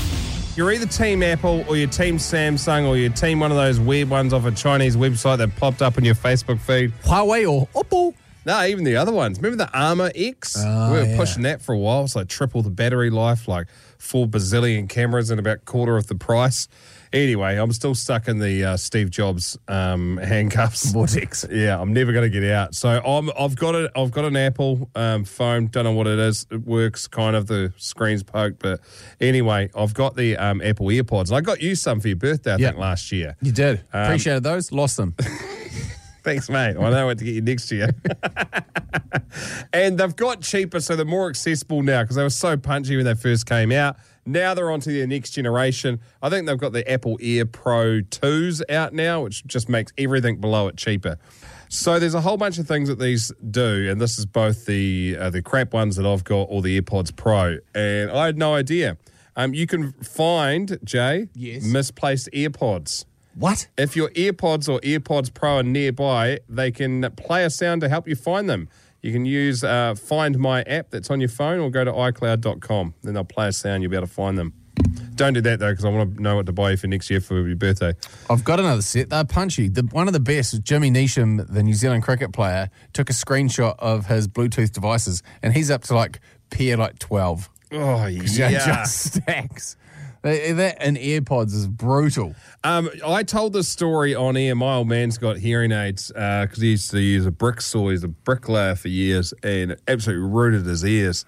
You're 0.54 0.70
either 0.70 0.84
Team 0.84 1.22
Apple 1.22 1.64
or 1.66 1.78
you're 1.78 1.88
Team 1.88 2.18
Samsung 2.18 2.86
or 2.86 2.98
you're 2.98 3.08
Team 3.08 3.40
one 3.40 3.50
of 3.50 3.56
those 3.56 3.80
weird 3.80 4.10
ones 4.10 4.34
off 4.34 4.44
a 4.44 4.52
Chinese 4.52 4.98
website 4.98 5.38
that 5.38 5.56
popped 5.56 5.80
up 5.80 5.96
on 5.96 6.04
your 6.04 6.14
Facebook 6.14 6.60
feed. 6.60 6.92
Huawei 7.04 7.50
or 7.50 7.68
Oppo. 7.68 8.14
No, 8.44 8.62
even 8.66 8.84
the 8.84 8.96
other 8.96 9.12
ones. 9.12 9.38
Remember 9.38 9.64
the 9.64 9.72
Armor 9.72 10.10
X? 10.14 10.56
Oh, 10.58 10.92
we 10.92 10.98
were 10.98 11.06
yeah. 11.06 11.16
pushing 11.16 11.44
that 11.44 11.62
for 11.62 11.74
a 11.74 11.78
while. 11.78 12.04
It's 12.04 12.14
like 12.14 12.28
triple 12.28 12.60
the 12.60 12.68
battery 12.68 13.08
life, 13.08 13.48
like 13.48 13.66
four 13.96 14.26
bazillion 14.26 14.90
cameras 14.90 15.30
and 15.30 15.40
about 15.40 15.64
quarter 15.64 15.96
of 15.96 16.08
the 16.08 16.16
price. 16.16 16.68
Anyway, 17.12 17.56
I'm 17.56 17.72
still 17.72 17.94
stuck 17.94 18.26
in 18.28 18.38
the 18.38 18.64
uh, 18.64 18.76
Steve 18.76 19.10
Jobs 19.10 19.58
um, 19.68 20.16
handcuffs. 20.22 20.92
Vortex. 20.92 21.44
Yeah, 21.50 21.78
I'm 21.80 21.92
never 21.92 22.12
going 22.12 22.30
to 22.30 22.40
get 22.40 22.50
out. 22.50 22.74
So 22.74 22.88
I'm, 22.88 23.30
I've 23.38 23.54
got 23.54 23.74
a, 23.74 23.90
I've 23.94 24.10
got 24.10 24.24
an 24.24 24.36
Apple 24.36 24.88
um, 24.94 25.24
phone. 25.24 25.66
Don't 25.66 25.84
know 25.84 25.92
what 25.92 26.06
it 26.06 26.18
is. 26.18 26.46
It 26.50 26.62
works 26.66 27.06
kind 27.06 27.36
of. 27.36 27.46
The 27.46 27.72
screen's 27.76 28.22
poked, 28.22 28.60
but 28.60 28.80
anyway, 29.20 29.70
I've 29.76 29.92
got 29.94 30.16
the 30.16 30.36
um, 30.38 30.62
Apple 30.62 30.86
EarPods. 30.86 31.28
And 31.28 31.36
I 31.36 31.40
got 31.42 31.60
you 31.60 31.74
some 31.74 32.00
for 32.00 32.08
your 32.08 32.16
birthday, 32.16 32.52
I 32.52 32.56
Yeah. 32.56 32.68
think, 32.68 32.78
last 32.80 33.12
year. 33.12 33.36
You 33.42 33.52
did. 33.52 33.80
Um, 33.92 34.04
Appreciated 34.04 34.42
those. 34.42 34.72
Lost 34.72 34.96
them. 34.96 35.14
Thanks, 36.24 36.48
mate. 36.48 36.76
I 36.78 36.90
know 36.90 37.06
what 37.06 37.18
to 37.18 37.24
get 37.24 37.34
you 37.34 37.40
next 37.42 37.70
year. 37.72 37.90
and 39.72 39.98
they've 39.98 40.14
got 40.16 40.40
cheaper, 40.40 40.80
so 40.80 40.96
they're 40.96 41.04
more 41.04 41.28
accessible 41.28 41.82
now 41.82 42.02
because 42.02 42.16
they 42.16 42.22
were 42.22 42.30
so 42.30 42.56
punchy 42.56 42.96
when 42.96 43.04
they 43.04 43.14
first 43.14 43.44
came 43.46 43.72
out. 43.72 43.96
Now 44.24 44.54
they're 44.54 44.70
onto 44.70 44.92
their 44.92 45.06
next 45.06 45.30
generation. 45.30 46.00
I 46.22 46.30
think 46.30 46.46
they've 46.46 46.58
got 46.58 46.72
the 46.72 46.88
Apple 46.90 47.18
Air 47.20 47.44
Pro 47.44 48.00
2s 48.02 48.62
out 48.70 48.92
now, 48.92 49.22
which 49.22 49.44
just 49.46 49.68
makes 49.68 49.92
everything 49.98 50.36
below 50.40 50.68
it 50.68 50.76
cheaper. 50.76 51.18
So 51.68 51.98
there's 51.98 52.14
a 52.14 52.20
whole 52.20 52.36
bunch 52.36 52.58
of 52.58 52.68
things 52.68 52.88
that 52.88 52.98
these 52.98 53.32
do, 53.50 53.88
and 53.90 54.00
this 54.00 54.18
is 54.18 54.26
both 54.26 54.66
the 54.66 55.16
uh, 55.18 55.30
the 55.30 55.40
crap 55.42 55.72
ones 55.72 55.96
that 55.96 56.06
I've 56.06 56.22
got 56.22 56.42
or 56.50 56.60
the 56.62 56.80
AirPods 56.80 57.16
Pro, 57.16 57.58
and 57.74 58.10
I 58.10 58.26
had 58.26 58.36
no 58.38 58.54
idea. 58.54 58.98
Um, 59.36 59.54
you 59.54 59.66
can 59.66 59.92
find 59.92 60.78
Jay 60.84 61.28
Yes. 61.34 61.64
misplaced 61.64 62.28
AirPods. 62.34 63.06
what? 63.34 63.66
If 63.78 63.96
your 63.96 64.10
AirPods 64.10 64.68
or 64.68 64.78
AirPods 64.80 65.32
Pro 65.32 65.56
are 65.56 65.62
nearby, 65.62 66.40
they 66.46 66.70
can 66.70 67.10
play 67.16 67.42
a 67.44 67.48
sound 67.50 67.80
to 67.80 67.88
help 67.88 68.06
you 68.06 68.14
find 68.16 68.50
them. 68.50 68.68
You 69.02 69.12
can 69.12 69.24
use 69.26 69.64
uh, 69.64 69.94
Find 69.96 70.38
My 70.38 70.62
app 70.62 70.90
that's 70.90 71.10
on 71.10 71.20
your 71.20 71.28
phone 71.28 71.58
or 71.60 71.70
go 71.70 71.84
to 71.84 71.90
iCloud.com. 71.92 72.94
Then 73.02 73.14
they'll 73.14 73.24
play 73.24 73.48
a 73.48 73.52
sound. 73.52 73.82
You'll 73.82 73.90
be 73.90 73.96
able 73.96 74.06
to 74.06 74.12
find 74.12 74.38
them. 74.38 74.52
Don't 75.14 75.34
do 75.34 75.40
that, 75.42 75.58
though, 75.58 75.70
because 75.70 75.84
I 75.84 75.88
want 75.90 76.16
to 76.16 76.22
know 76.22 76.36
what 76.36 76.46
to 76.46 76.52
buy 76.52 76.70
you 76.70 76.76
for 76.76 76.86
next 76.86 77.10
year 77.10 77.20
for 77.20 77.46
your 77.46 77.56
birthday. 77.56 77.92
I've 78.30 78.44
got 78.44 78.58
another 78.58 78.80
set. 78.80 79.10
They're 79.10 79.24
punchy. 79.24 79.68
The, 79.68 79.82
one 79.82 80.06
of 80.06 80.12
the 80.14 80.20
best, 80.20 80.54
is 80.54 80.60
Jimmy 80.60 80.90
Neesham, 80.90 81.46
the 81.52 81.62
New 81.62 81.74
Zealand 81.74 82.02
cricket 82.02 82.32
player, 82.32 82.70
took 82.92 83.10
a 83.10 83.12
screenshot 83.12 83.74
of 83.78 84.06
his 84.06 84.26
Bluetooth 84.28 84.72
devices, 84.72 85.22
and 85.42 85.52
he's 85.52 85.70
up 85.70 85.82
to 85.84 85.94
like 85.94 86.20
pair 86.50 86.76
like 86.76 86.98
twelve. 86.98 87.50
Oh, 87.72 88.06
Yeah, 88.06 88.48
yeah. 88.48 88.66
just 88.66 89.14
stacks. 89.22 89.76
That 90.22 90.76
and 90.80 90.96
AirPods 90.96 91.52
is 91.52 91.66
brutal. 91.66 92.34
Um, 92.62 92.88
I 93.04 93.24
told 93.24 93.52
this 93.52 93.68
story 93.68 94.14
on 94.14 94.36
air. 94.36 94.54
My 94.54 94.76
old 94.76 94.88
man's 94.88 95.18
got 95.18 95.38
hearing 95.38 95.72
aids 95.72 96.08
because 96.08 96.58
he 96.58 96.70
used 96.70 96.92
to 96.92 97.00
use 97.00 97.26
a 97.26 97.32
brick 97.32 97.60
saw. 97.60 97.90
He's 97.90 98.04
a 98.04 98.08
bricklayer 98.08 98.76
for 98.76 98.88
years 98.88 99.34
and 99.42 99.76
absolutely 99.88 100.28
rooted 100.28 100.64
his 100.64 100.84
ears. 100.84 101.24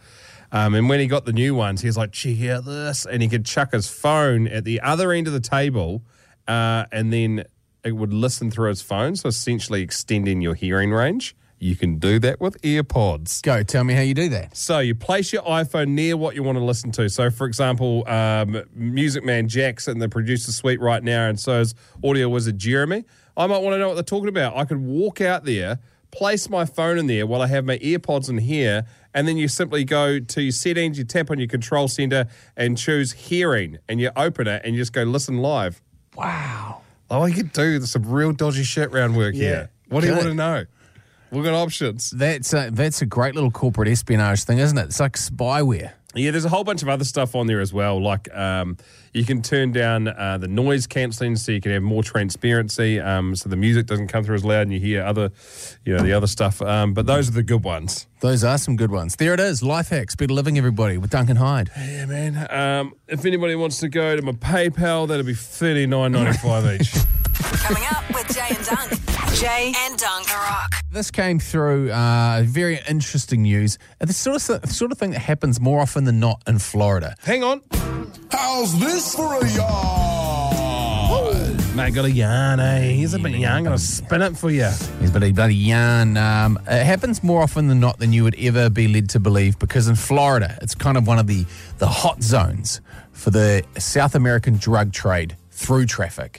Um, 0.53 0.75
and 0.75 0.89
when 0.89 1.01
he 1.01 1.09
got 1.09 1.25
the 1.25 1.33
new 1.33 1.57
ones, 1.57 1.81
he 1.81 1.89
was 1.89 1.97
like, 1.97 2.13
check 2.13 2.41
out 2.49 2.65
this. 2.65 3.05
And 3.05 3.21
he 3.21 3.29
could 3.29 3.45
chuck 3.45 3.73
his 3.73 3.89
phone 3.89 4.47
at 4.47 4.65
the 4.65 4.81
other 4.81 5.11
end 5.11 5.27
of 5.27 5.33
the 5.33 5.41
table 5.41 6.05
uh, 6.47 6.85
and 6.93 7.13
then 7.13 7.45
it 7.85 7.93
would 7.93 8.13
listen 8.13 8.51
through 8.51 8.69
his 8.69 8.83
phone. 8.83 9.17
So 9.17 9.29
essentially 9.29 9.83
extending 9.83 10.41
your 10.41 10.55
hearing 10.55 10.93
range. 10.93 11.35
You 11.65 11.77
can 11.77 11.99
do 11.99 12.19
that 12.19 12.43
with 12.43 12.61
AirPods. 12.61 13.41
Go, 13.41 13.63
tell 13.63 13.85
me 13.85 13.95
how 13.95 14.03
you 14.03 14.13
do 14.13 14.29
that. 14.29 14.55
So 14.55 14.81
you 14.81 14.95
place 14.95 15.33
your 15.33 15.41
iPhone 15.45 15.89
near 15.89 16.15
what 16.15 16.35
you 16.35 16.43
want 16.43 16.59
to 16.59 16.65
listen 16.65 16.93
to. 16.93 17.09
So, 17.09 17.31
for 17.31 17.47
example, 17.47 18.07
um, 18.07 18.65
Music 18.75 19.25
Man 19.25 19.49
Jack's 19.49 19.89
in 19.89 19.99
the 19.99 20.11
producer 20.11 20.53
suite 20.53 20.79
right 20.79 21.03
now, 21.03 21.27
and 21.27 21.41
so 21.41 21.61
is 21.61 21.75
Audio 22.05 22.29
Wizard 22.29 22.59
Jeremy. 22.59 23.07
I 23.35 23.47
might 23.47 23.63
want 23.63 23.73
to 23.73 23.79
know 23.79 23.89
what 23.89 23.95
they're 23.95 24.03
talking 24.03 24.29
about. 24.29 24.55
I 24.55 24.67
could 24.67 24.85
walk 24.85 25.23
out 25.23 25.47
there, 25.47 25.79
place 26.11 26.51
my 26.51 26.67
phone 26.67 26.99
in 26.99 27.07
there 27.07 27.27
while 27.27 27.41
I 27.41 27.47
have 27.47 27.65
my 27.65 27.79
earpods 27.79 28.29
in 28.29 28.37
here, 28.37 28.85
and 29.15 29.27
then 29.27 29.39
you 29.39 29.49
simply 29.49 29.85
go 29.85 30.21
to 30.21 30.43
your 30.43 30.53
settings, 30.53 30.99
you 30.99 31.05
tap 31.05 31.31
on 31.31 31.39
your 31.39 31.49
control 31.49 31.89
center, 31.89 32.27
and 32.59 32.77
choose 32.77 33.13
hearing, 33.13 33.79
and 33.89 34.03
you 34.03 34.11
open 34.17 34.49
it, 34.49 34.61
and 34.67 34.75
you 34.75 34.83
just 34.83 34.93
go 34.93 35.05
listen 35.05 35.39
live. 35.39 35.81
Wow. 36.15 36.83
Oh, 37.11 37.25
you 37.25 37.35
could 37.35 37.55
do 37.55 37.81
some 37.87 38.05
real 38.05 38.33
dodgy 38.33 38.65
shit 38.65 38.93
round 38.93 39.17
work 39.17 39.35
here. 39.35 39.71
What 39.89 40.03
do 40.03 40.09
you 40.09 40.13
want 40.13 40.27
to 40.27 40.35
know? 40.35 40.65
We've 41.35 41.45
got 41.45 41.55
options. 41.55 42.11
That's 42.11 42.55
a, 42.55 42.71
that's 42.73 43.03
a 43.03 43.07
great 43.07 43.35
little 43.35 43.51
corporate 43.51 43.89
espionage 43.89 44.45
thing, 44.45 44.59
isn't 44.59 44.79
it? 44.79 44.85
It's 44.85 45.01
like 45.01 45.17
spyware. 45.17 45.93
Yeah, 46.15 46.31
there's 46.31 46.45
a 46.45 46.49
whole 46.49 46.63
bunch 46.63 46.83
of 46.83 46.89
other 46.89 47.03
stuff 47.03 47.35
on 47.35 47.49
there 47.49 47.61
as 47.61 47.73
well. 47.73 48.01
Like 48.01 48.33
um, 48.33 48.77
you 49.13 49.25
can 49.25 49.43
turn 49.43 49.73
down 49.73 50.07
uh, 50.07 50.39
the 50.39 50.47
noise 50.47 50.87
cancelling 50.87 51.35
so 51.35 51.51
you 51.51 51.61
can 51.61 51.73
have 51.73 51.83
more 51.83 52.05
transparency, 52.05 53.01
um, 53.01 53.35
so 53.35 53.49
the 53.49 53.57
music 53.57 53.87
doesn't 53.87 54.07
come 54.07 54.23
through 54.23 54.37
as 54.37 54.45
loud 54.45 54.63
and 54.63 54.73
you 54.73 54.79
hear 54.79 55.03
other, 55.03 55.33
you 55.85 55.93
know, 55.97 56.05
the 56.05 56.13
other 56.13 56.29
stuff. 56.29 56.63
Um, 56.63 56.95
but 56.95 57.07
those 57.07 57.29
are 57.29 57.33
the 57.33 57.43
good 57.43 57.65
ones. 57.65 58.07
Those 58.21 58.45
are 58.45 58.59
some 58.59 58.77
good 58.77 58.93
ones. 58.93 59.17
There 59.17 59.35
it 59.35 59.41
is. 59.41 59.61
Life 59.61 59.89
hacks, 59.89 60.15
better 60.15 60.33
living, 60.33 60.57
everybody, 60.57 60.99
with 60.99 61.11
Duncan 61.11 61.37
Heyde. 61.37 61.69
Yeah, 61.77 62.07
man. 62.07 62.47
Um, 62.49 62.95
if 63.09 63.25
anybody 63.25 63.57
wants 63.57 63.81
to 63.81 63.89
go 63.89 64.15
to 64.15 64.23
my 64.23 64.33
PayPal, 64.33 65.09
that'll 65.09 65.27
be 65.27 65.35
thirty 65.35 65.85
nine 65.85 66.13
ninety 66.13 66.39
five 66.39 66.81
each. 66.81 66.95
Coming 67.35 67.83
up 67.91 68.09
with 68.15 68.33
Jay 68.33 68.47
and 68.51 68.59
Dunc. 68.59 69.04
Jay 69.35 69.73
and 69.77 69.99
Dunc. 69.99 70.27
The 70.27 70.35
Rock. 70.35 70.71
This 70.93 71.11
came 71.11 71.39
through 71.41 71.91
uh, 71.91 72.43
very 72.45 72.79
interesting 72.89 73.43
news. 73.43 73.79
Uh, 74.01 74.07
The 74.07 74.13
sort 74.13 74.37
of 74.37 74.47
th- 74.63 74.73
sort 74.73 74.93
of 74.93 74.99
thing 74.99 75.11
that 75.11 75.19
happens 75.21 75.61
more 75.61 75.81
often 75.81 76.05
than 76.05 76.21
not 76.21 76.41
in 76.47 76.59
Florida. 76.61 77.17
Hang 77.25 77.43
on, 77.43 77.61
How's 78.31 78.79
this 78.79 79.15
for 79.15 79.35
a 79.35 79.49
yarn? 79.51 81.57
mate. 81.77 81.93
Got 81.95 82.05
a 82.05 82.11
yarn, 82.11 82.61
eh? 82.61 82.93
Here's 82.93 83.15
a 83.15 83.19
bit 83.19 83.35
of 83.35 83.41
yarn. 83.41 83.65
Gonna 83.65 83.79
spin 83.79 84.23
it 84.23 84.37
for 84.37 84.51
you. 84.51 84.71
He's 85.01 85.11
bloody 85.11 85.33
bloody 85.33 85.55
yarn. 85.57 86.17
Um, 86.17 86.59
it 86.69 86.85
happens 86.85 87.23
more 87.25 87.43
often 87.43 87.67
than 87.69 87.81
not 87.81 87.99
than 87.99 88.13
you 88.13 88.23
would 88.23 88.37
ever 88.39 88.71
be 88.71 88.87
led 88.87 89.09
to 89.11 89.19
believe 89.21 89.59
because 89.59 89.89
in 89.89 89.97
Florida, 89.97 90.57
it's 90.63 90.75
kind 90.77 90.97
of 90.97 91.07
one 91.09 91.19
of 91.19 91.27
the 91.27 91.45
the 91.79 91.89
hot 91.89 92.23
zones 92.23 92.81
for 93.13 93.31
the 93.31 93.65
South 93.79 94.15
American 94.15 94.57
drug 94.57 94.93
trade 94.93 95.37
through 95.65 95.87
traffic. 95.87 96.39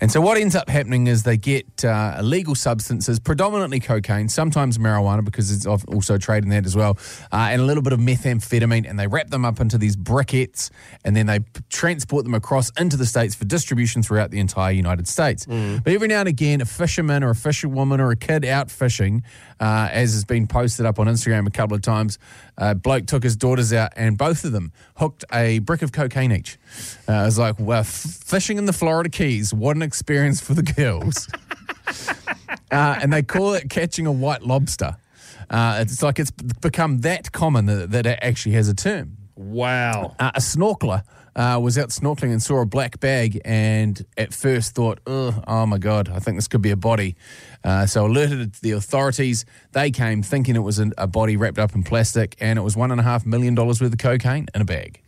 And 0.00 0.10
so 0.10 0.20
what 0.20 0.36
ends 0.36 0.56
up 0.56 0.68
happening 0.68 1.06
is 1.06 1.22
they 1.22 1.36
get 1.36 1.84
uh, 1.84 2.16
illegal 2.18 2.54
substances, 2.54 3.20
predominantly 3.20 3.78
cocaine, 3.80 4.28
sometimes 4.28 4.78
marijuana 4.78 5.24
because 5.24 5.52
it's 5.52 5.66
also 5.66 6.18
trading 6.18 6.50
that 6.50 6.66
as 6.66 6.74
well, 6.74 6.98
uh, 7.32 7.48
and 7.52 7.62
a 7.62 7.64
little 7.64 7.82
bit 7.82 7.92
of 7.92 8.00
methamphetamine, 8.00 8.88
and 8.88 8.98
they 8.98 9.06
wrap 9.06 9.28
them 9.30 9.44
up 9.44 9.60
into 9.60 9.78
these 9.78 9.96
briquettes, 9.96 10.70
and 11.04 11.14
then 11.14 11.26
they 11.26 11.38
transport 11.70 12.24
them 12.24 12.34
across 12.34 12.70
into 12.80 12.96
the 12.96 13.06
states 13.06 13.34
for 13.34 13.44
distribution 13.44 14.02
throughout 14.02 14.30
the 14.30 14.40
entire 14.40 14.72
United 14.72 15.06
States. 15.06 15.46
But 15.46 15.92
every 15.92 16.08
now 16.08 16.20
and 16.20 16.28
again, 16.28 16.60
a 16.60 16.64
fisherman 16.64 17.22
or 17.22 17.30
a 17.30 17.34
fisherwoman 17.34 18.00
or 18.00 18.10
a 18.10 18.16
kid 18.16 18.44
out 18.44 18.70
fishing, 18.70 19.22
uh, 19.64 19.88
as 19.90 20.12
has 20.12 20.26
been 20.26 20.46
posted 20.46 20.84
up 20.84 20.98
on 20.98 21.06
Instagram 21.06 21.46
a 21.46 21.50
couple 21.50 21.74
of 21.74 21.80
times, 21.80 22.18
uh, 22.58 22.74
bloke 22.74 23.06
took 23.06 23.22
his 23.22 23.34
daughters 23.34 23.72
out, 23.72 23.90
and 23.96 24.18
both 24.18 24.44
of 24.44 24.52
them 24.52 24.70
hooked 24.96 25.24
a 25.32 25.60
brick 25.60 25.80
of 25.80 25.90
cocaine 25.90 26.32
each. 26.32 26.58
Uh, 27.08 27.12
I 27.12 27.24
was 27.24 27.38
like, 27.38 27.56
well, 27.58 27.80
f- 27.80 27.86
fishing 27.86 28.58
in 28.58 28.66
the 28.66 28.74
Florida 28.74 29.08
Keys, 29.08 29.54
what 29.54 29.74
an 29.74 29.80
experience 29.80 30.38
for 30.42 30.52
the 30.52 30.62
girls. 30.62 31.30
uh, 32.70 32.98
and 33.00 33.10
they 33.10 33.22
call 33.22 33.54
it 33.54 33.70
catching 33.70 34.06
a 34.06 34.12
white 34.12 34.42
lobster. 34.42 34.98
Uh, 35.48 35.78
it's 35.80 36.02
like 36.02 36.18
it's 36.18 36.30
become 36.30 37.00
that 37.00 37.32
common 37.32 37.64
that, 37.64 37.90
that 37.90 38.04
it 38.04 38.18
actually 38.20 38.56
has 38.56 38.68
a 38.68 38.74
term. 38.74 39.16
Wow. 39.34 40.14
Uh, 40.18 40.32
a 40.34 40.40
snorkeler 40.40 41.04
uh, 41.36 41.58
was 41.62 41.76
out 41.78 41.88
snorkeling 41.88 42.30
and 42.30 42.42
saw 42.42 42.60
a 42.60 42.66
black 42.66 43.00
bag 43.00 43.40
and 43.44 44.04
at 44.16 44.32
first 44.32 44.74
thought, 44.74 45.00
oh, 45.06 45.66
my 45.66 45.78
God, 45.78 46.08
I 46.08 46.18
think 46.18 46.36
this 46.36 46.48
could 46.48 46.62
be 46.62 46.70
a 46.70 46.76
body. 46.76 47.16
Uh, 47.62 47.86
so 47.86 48.06
alerted 48.06 48.54
the 48.56 48.72
authorities. 48.72 49.44
They 49.72 49.90
came 49.90 50.22
thinking 50.22 50.56
it 50.56 50.60
was 50.60 50.78
an, 50.78 50.92
a 50.98 51.06
body 51.06 51.36
wrapped 51.36 51.58
up 51.58 51.74
in 51.74 51.82
plastic 51.82 52.36
and 52.40 52.58
it 52.58 52.62
was 52.62 52.76
$1.5 52.76 53.26
million 53.26 53.54
worth 53.54 53.80
of 53.80 53.98
cocaine 53.98 54.46
in 54.54 54.60
a 54.60 54.64
bag. 54.64 55.00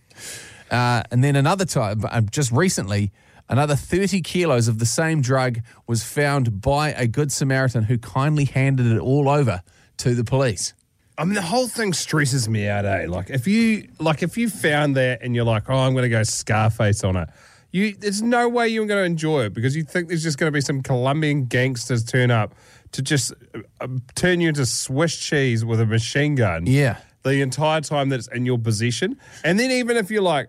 Uh, 0.70 1.02
and 1.10 1.22
then 1.22 1.36
another 1.36 1.64
time, 1.64 2.04
uh, 2.04 2.20
just 2.22 2.50
recently, 2.50 3.12
another 3.48 3.76
30 3.76 4.20
kilos 4.22 4.68
of 4.68 4.78
the 4.78 4.86
same 4.86 5.20
drug 5.20 5.60
was 5.86 6.02
found 6.02 6.60
by 6.60 6.92
a 6.92 7.06
Good 7.06 7.30
Samaritan 7.30 7.84
who 7.84 7.98
kindly 7.98 8.46
handed 8.46 8.86
it 8.86 8.98
all 8.98 9.28
over 9.28 9.62
to 9.98 10.14
the 10.14 10.24
police. 10.24 10.74
I 11.18 11.24
mean, 11.24 11.34
the 11.34 11.42
whole 11.42 11.66
thing 11.66 11.92
stresses 11.92 12.48
me 12.48 12.68
out, 12.68 12.84
eh? 12.84 13.06
Like 13.08 13.30
if 13.30 13.46
you 13.46 13.88
like 13.98 14.22
if 14.22 14.36
you 14.36 14.50
found 14.50 14.96
that 14.96 15.22
and 15.22 15.34
you're 15.34 15.44
like, 15.44 15.68
oh, 15.70 15.74
I'm 15.76 15.92
going 15.92 16.02
to 16.04 16.08
go 16.08 16.22
Scarface 16.22 17.04
on 17.04 17.16
it. 17.16 17.28
You, 17.72 17.94
there's 17.94 18.22
no 18.22 18.48
way 18.48 18.68
you're 18.68 18.86
going 18.86 19.00
to 19.00 19.04
enjoy 19.04 19.44
it 19.44 19.52
because 19.52 19.76
you 19.76 19.82
think 19.82 20.08
there's 20.08 20.22
just 20.22 20.38
going 20.38 20.48
to 20.48 20.54
be 20.54 20.60
some 20.60 20.82
Colombian 20.82 21.46
gangsters 21.46 22.04
turn 22.04 22.30
up 22.30 22.54
to 22.92 23.02
just 23.02 23.32
uh, 23.54 23.60
uh, 23.80 23.88
turn 24.14 24.40
you 24.40 24.48
into 24.48 24.64
Swiss 24.64 25.16
cheese 25.16 25.64
with 25.64 25.80
a 25.80 25.86
machine 25.86 26.36
gun. 26.36 26.66
Yeah. 26.66 26.98
The 27.22 27.42
entire 27.42 27.80
time 27.80 28.08
that 28.10 28.20
it's 28.20 28.28
in 28.28 28.46
your 28.46 28.58
possession, 28.58 29.18
and 29.42 29.58
then 29.58 29.70
even 29.72 29.96
if 29.96 30.10
you're 30.10 30.22
like, 30.22 30.48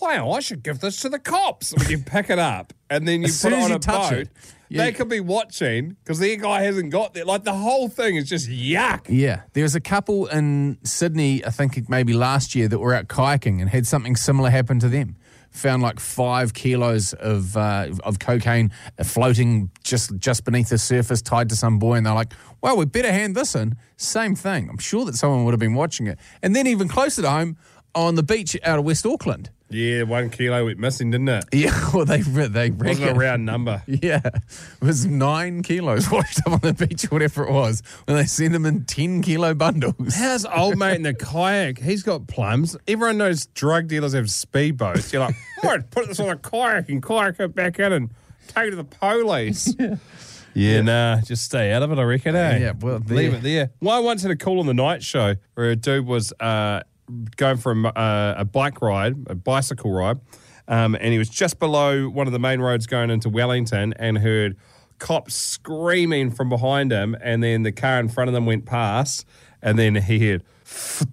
wow, 0.00 0.32
I 0.32 0.40
should 0.40 0.62
give 0.62 0.80
this 0.80 1.00
to 1.02 1.08
the 1.08 1.18
cops. 1.18 1.74
When 1.74 1.88
you 1.88 1.98
pick 1.98 2.28
it 2.28 2.38
up 2.38 2.72
and 2.90 3.08
then 3.08 3.22
you 3.22 3.28
As 3.28 3.42
put 3.42 3.50
soon 3.50 3.52
it 3.54 3.56
as 3.56 3.64
on 3.64 3.70
you 3.70 3.76
a 3.76 3.78
touch 3.78 4.10
boat, 4.10 4.18
it, 4.18 4.28
yeah. 4.72 4.84
they 4.84 4.92
could 4.92 5.08
be 5.08 5.20
watching 5.20 5.96
because 6.02 6.18
the 6.18 6.36
guy 6.36 6.62
hasn't 6.62 6.90
got 6.90 7.14
there. 7.14 7.24
Like 7.24 7.44
the 7.44 7.54
whole 7.54 7.88
thing 7.88 8.16
is 8.16 8.28
just 8.28 8.48
yuck. 8.48 9.06
Yeah, 9.08 9.42
there 9.52 9.62
was 9.62 9.74
a 9.74 9.80
couple 9.80 10.26
in 10.26 10.78
Sydney, 10.84 11.44
I 11.44 11.50
think 11.50 11.88
maybe 11.88 12.12
last 12.12 12.54
year, 12.54 12.68
that 12.68 12.78
were 12.78 12.94
out 12.94 13.08
kayaking 13.08 13.60
and 13.60 13.68
had 13.68 13.86
something 13.86 14.16
similar 14.16 14.50
happen 14.50 14.78
to 14.80 14.88
them. 14.88 15.16
Found 15.50 15.82
like 15.82 16.00
five 16.00 16.54
kilos 16.54 17.12
of 17.12 17.56
uh, 17.56 17.88
of 18.04 18.18
cocaine 18.18 18.72
floating 19.04 19.70
just 19.84 20.16
just 20.16 20.44
beneath 20.44 20.70
the 20.70 20.78
surface, 20.78 21.20
tied 21.20 21.50
to 21.50 21.56
some 21.56 21.78
buoy, 21.78 21.98
and 21.98 22.06
they're 22.06 22.14
like, 22.14 22.32
"Well, 22.62 22.78
we 22.78 22.86
better 22.86 23.12
hand 23.12 23.36
this 23.36 23.54
in." 23.54 23.76
Same 23.98 24.34
thing. 24.34 24.70
I'm 24.70 24.78
sure 24.78 25.04
that 25.04 25.14
someone 25.14 25.44
would 25.44 25.52
have 25.52 25.60
been 25.60 25.74
watching 25.74 26.06
it. 26.06 26.18
And 26.42 26.56
then 26.56 26.66
even 26.66 26.88
closer 26.88 27.20
to 27.20 27.30
home, 27.30 27.58
on 27.94 28.14
the 28.14 28.22
beach 28.22 28.58
out 28.64 28.78
of 28.78 28.84
West 28.84 29.06
Auckland. 29.06 29.50
Yeah, 29.74 30.02
one 30.04 30.30
kilo 30.30 30.64
went 30.66 30.78
missing, 30.78 31.10
didn't 31.10 31.28
it? 31.28 31.44
Yeah, 31.52 31.90
well, 31.94 32.04
they 32.04 32.20
they 32.20 32.70
Wasn't 32.70 32.80
reckon. 33.00 33.08
a 33.08 33.14
round 33.14 33.44
number. 33.44 33.82
Yeah, 33.86 34.20
it 34.24 34.42
was 34.80 35.06
nine 35.06 35.62
kilos 35.62 36.10
washed 36.10 36.40
up 36.46 36.52
on 36.52 36.60
the 36.60 36.72
beach, 36.72 37.04
whatever 37.04 37.44
it 37.46 37.52
was, 37.52 37.82
when 38.06 38.16
they 38.16 38.24
sent 38.24 38.52
them 38.52 38.66
in 38.66 38.84
10 38.84 39.22
kilo 39.22 39.54
bundles. 39.54 40.14
How's 40.16 40.44
old 40.44 40.78
mate 40.78 40.96
in 40.96 41.02
the 41.02 41.14
kayak? 41.14 41.78
He's 41.78 42.02
got 42.02 42.26
plums. 42.26 42.76
Everyone 42.88 43.18
knows 43.18 43.46
drug 43.46 43.88
dealers 43.88 44.12
have 44.14 44.26
speedboats. 44.26 45.12
You're 45.12 45.22
like, 45.24 45.34
right, 45.62 45.88
put 45.90 46.08
this 46.08 46.20
on 46.20 46.30
a 46.30 46.36
kayak 46.36 46.88
and 46.88 47.02
kayak 47.02 47.38
it 47.40 47.54
back 47.54 47.78
in 47.78 47.92
and 47.92 48.10
take 48.48 48.68
it 48.68 48.70
to 48.70 48.76
the 48.76 48.84
police. 48.84 49.74
Yeah, 49.78 49.96
yeah, 50.54 50.80
nah, 50.82 51.20
just 51.22 51.44
stay 51.44 51.72
out 51.72 51.82
of 51.82 51.92
it, 51.92 51.98
I 51.98 52.02
reckon, 52.02 52.36
eh? 52.36 52.58
Yeah, 52.58 52.72
well, 52.78 52.98
leave 53.06 53.32
it 53.32 53.42
there. 53.42 53.70
Well, 53.80 54.02
once 54.04 54.22
had 54.22 54.30
a 54.30 54.36
call 54.36 54.60
on 54.60 54.66
the 54.66 54.74
night 54.74 55.02
show 55.02 55.36
where 55.54 55.70
a 55.70 55.76
dude 55.76 56.06
was 56.06 56.32
uh, 56.40 56.80
going 57.36 57.56
for 57.56 57.72
a, 57.72 57.86
uh, 57.88 58.34
a 58.38 58.44
bike 58.44 58.82
ride, 58.82 59.14
a 59.26 59.34
bicycle 59.34 59.92
ride, 59.92 60.18
um, 60.68 60.94
and 60.94 61.12
he 61.12 61.18
was 61.18 61.28
just 61.28 61.58
below 61.58 62.08
one 62.08 62.26
of 62.26 62.32
the 62.32 62.38
main 62.38 62.60
roads 62.60 62.86
going 62.86 63.10
into 63.10 63.28
Wellington 63.28 63.92
and 63.94 64.18
heard 64.18 64.56
cops 64.98 65.34
screaming 65.34 66.30
from 66.30 66.48
behind 66.48 66.92
him, 66.92 67.16
and 67.20 67.42
then 67.42 67.62
the 67.62 67.72
car 67.72 67.98
in 67.98 68.08
front 68.08 68.28
of 68.28 68.34
them 68.34 68.46
went 68.46 68.66
past, 68.66 69.26
and 69.60 69.78
then 69.78 69.96
he 69.96 70.28
heard 70.28 70.44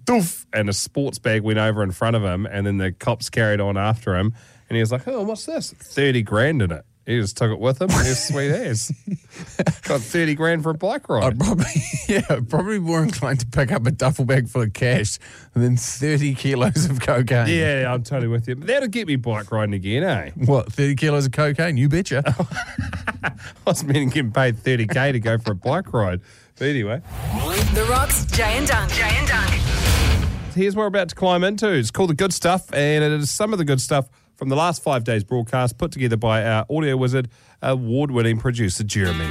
doof, 0.04 0.46
and 0.52 0.68
a 0.68 0.72
sports 0.72 1.18
bag 1.18 1.42
went 1.42 1.58
over 1.58 1.82
in 1.82 1.90
front 1.90 2.16
of 2.16 2.22
him, 2.22 2.46
and 2.46 2.66
then 2.66 2.78
the 2.78 2.92
cops 2.92 3.28
carried 3.28 3.60
on 3.60 3.76
after 3.76 4.16
him, 4.16 4.32
and 4.68 4.76
he 4.76 4.80
was 4.80 4.92
like, 4.92 5.06
"Oh, 5.08 5.22
what's 5.22 5.46
this? 5.46 5.72
Thirty 5.72 6.22
grand 6.22 6.62
in 6.62 6.70
it." 6.70 6.84
He 7.10 7.20
just 7.20 7.36
took 7.36 7.50
it 7.50 7.58
with 7.58 7.82
him. 7.82 7.88
He 7.90 7.96
was 7.96 8.22
sweet 8.24 8.52
ass. 8.52 8.92
Got 9.82 10.00
thirty 10.00 10.36
grand 10.36 10.62
for 10.62 10.70
a 10.70 10.74
bike 10.74 11.08
ride. 11.08 11.24
I'd 11.24 11.40
probably, 11.40 11.64
yeah, 12.08 12.40
probably 12.48 12.78
more 12.78 13.02
inclined 13.02 13.40
to 13.40 13.46
pick 13.46 13.72
up 13.72 13.84
a 13.84 13.90
duffel 13.90 14.24
bag 14.24 14.48
full 14.48 14.62
of 14.62 14.72
cash 14.72 15.18
than 15.54 15.76
30 15.76 16.34
kilos 16.34 16.88
of 16.88 17.00
cocaine. 17.00 17.48
Yeah, 17.48 17.92
I'm 17.92 18.04
totally 18.04 18.28
with 18.28 18.46
you. 18.46 18.54
But 18.54 18.68
that'll 18.68 18.88
get 18.88 19.08
me 19.08 19.16
bike 19.16 19.50
riding 19.50 19.74
again, 19.74 20.04
eh? 20.04 20.30
What, 20.36 20.72
30 20.72 20.94
kilos 20.94 21.26
of 21.26 21.32
cocaine? 21.32 21.76
You 21.76 21.88
betcha. 21.88 22.22
I 23.24 23.32
was 23.66 23.82
meaning 23.82 24.10
getting 24.10 24.30
paid 24.30 24.56
30k 24.56 25.12
to 25.12 25.18
go 25.20 25.38
for 25.38 25.52
a 25.52 25.56
bike 25.56 25.92
ride. 25.92 26.20
But 26.58 26.68
anyway, 26.68 27.02
The 27.74 27.86
Rocks, 27.90 28.24
Jay 28.26 28.56
and 28.56 28.68
Dunc. 28.68 28.90
Jay 28.94 29.02
and 29.02 29.26
Dunc. 29.28 30.54
here's 30.54 30.76
what 30.76 30.82
we're 30.82 30.86
about 30.86 31.08
to 31.08 31.14
climb 31.16 31.42
into. 31.42 31.72
It's 31.72 31.90
called 31.90 32.10
The 32.10 32.14
Good 32.14 32.32
Stuff, 32.32 32.72
and 32.72 33.02
it 33.02 33.12
is 33.12 33.30
some 33.30 33.52
of 33.52 33.58
the 33.58 33.64
good 33.64 33.80
stuff 33.80 34.08
from 34.40 34.48
the 34.48 34.56
last 34.56 34.82
five 34.82 35.04
days 35.04 35.22
broadcast 35.22 35.76
put 35.76 35.92
together 35.92 36.16
by 36.16 36.42
our 36.42 36.64
audio 36.70 36.96
wizard, 36.96 37.28
award 37.60 38.10
winning 38.10 38.38
producer, 38.38 38.82
Jeremy. 38.82 39.28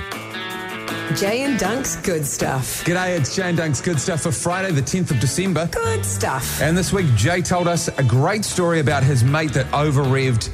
Jay 1.15 1.41
and 1.41 1.57
Dunc's 1.57 1.95
good 1.95 2.23
stuff. 2.23 2.85
G'day, 2.85 3.17
it's 3.17 3.35
Jay 3.35 3.49
and 3.49 3.57
Dunc's 3.57 3.81
Good 3.81 3.99
Stuff 3.99 4.21
for 4.21 4.31
Friday, 4.31 4.71
the 4.71 4.83
10th 4.83 5.09
of 5.09 5.19
December. 5.19 5.67
Good 5.71 6.05
stuff. 6.05 6.61
And 6.61 6.77
this 6.77 6.93
week, 6.93 7.07
Jay 7.15 7.41
told 7.41 7.67
us 7.67 7.87
a 7.97 8.03
great 8.03 8.45
story 8.45 8.81
about 8.81 9.01
his 9.01 9.23
mate 9.23 9.53
that 9.53 9.73
over 9.73 10.03
revved 10.03 10.51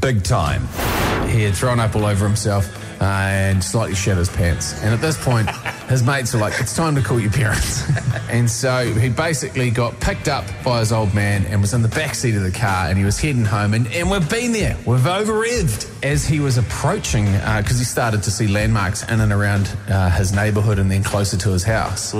big 0.00 0.22
time. 0.22 0.62
he 1.28 1.42
had 1.42 1.56
thrown 1.56 1.80
up 1.80 1.96
all 1.96 2.04
over 2.04 2.24
himself 2.24 2.87
uh, 3.00 3.04
and 3.04 3.62
slightly 3.62 3.94
shat 3.94 4.16
his 4.16 4.28
pants. 4.28 4.82
And 4.82 4.92
at 4.92 5.00
this 5.00 5.22
point, 5.22 5.48
his 5.88 6.02
mates 6.02 6.34
are 6.34 6.38
like, 6.38 6.54
it's 6.60 6.74
time 6.74 6.94
to 6.94 7.02
call 7.02 7.20
your 7.20 7.30
parents. 7.30 7.84
and 8.30 8.50
so 8.50 8.92
he 8.94 9.08
basically 9.08 9.70
got 9.70 9.98
picked 10.00 10.28
up 10.28 10.44
by 10.64 10.80
his 10.80 10.92
old 10.92 11.14
man 11.14 11.44
and 11.46 11.60
was 11.60 11.74
in 11.74 11.82
the 11.82 11.88
back 11.88 12.14
seat 12.14 12.34
of 12.34 12.42
the 12.42 12.50
car 12.50 12.88
and 12.88 12.98
he 12.98 13.04
was 13.04 13.18
heading 13.18 13.44
home. 13.44 13.74
And, 13.74 13.86
and 13.88 14.10
we've 14.10 14.28
been 14.28 14.52
there, 14.52 14.76
we've 14.86 15.06
over 15.06 15.32
revved. 15.32 15.86
As 16.00 16.24
he 16.24 16.38
was 16.38 16.58
approaching, 16.58 17.24
because 17.32 17.78
he 17.78 17.84
started 17.84 18.22
to 18.22 18.30
see 18.30 18.46
landmarks 18.46 19.02
in 19.08 19.20
and 19.20 19.32
around 19.32 19.74
uh, 19.88 20.10
his 20.10 20.32
neighborhood 20.32 20.78
and 20.78 20.88
then 20.88 21.02
closer 21.02 21.36
to 21.36 21.50
his 21.50 21.64
house, 21.64 22.12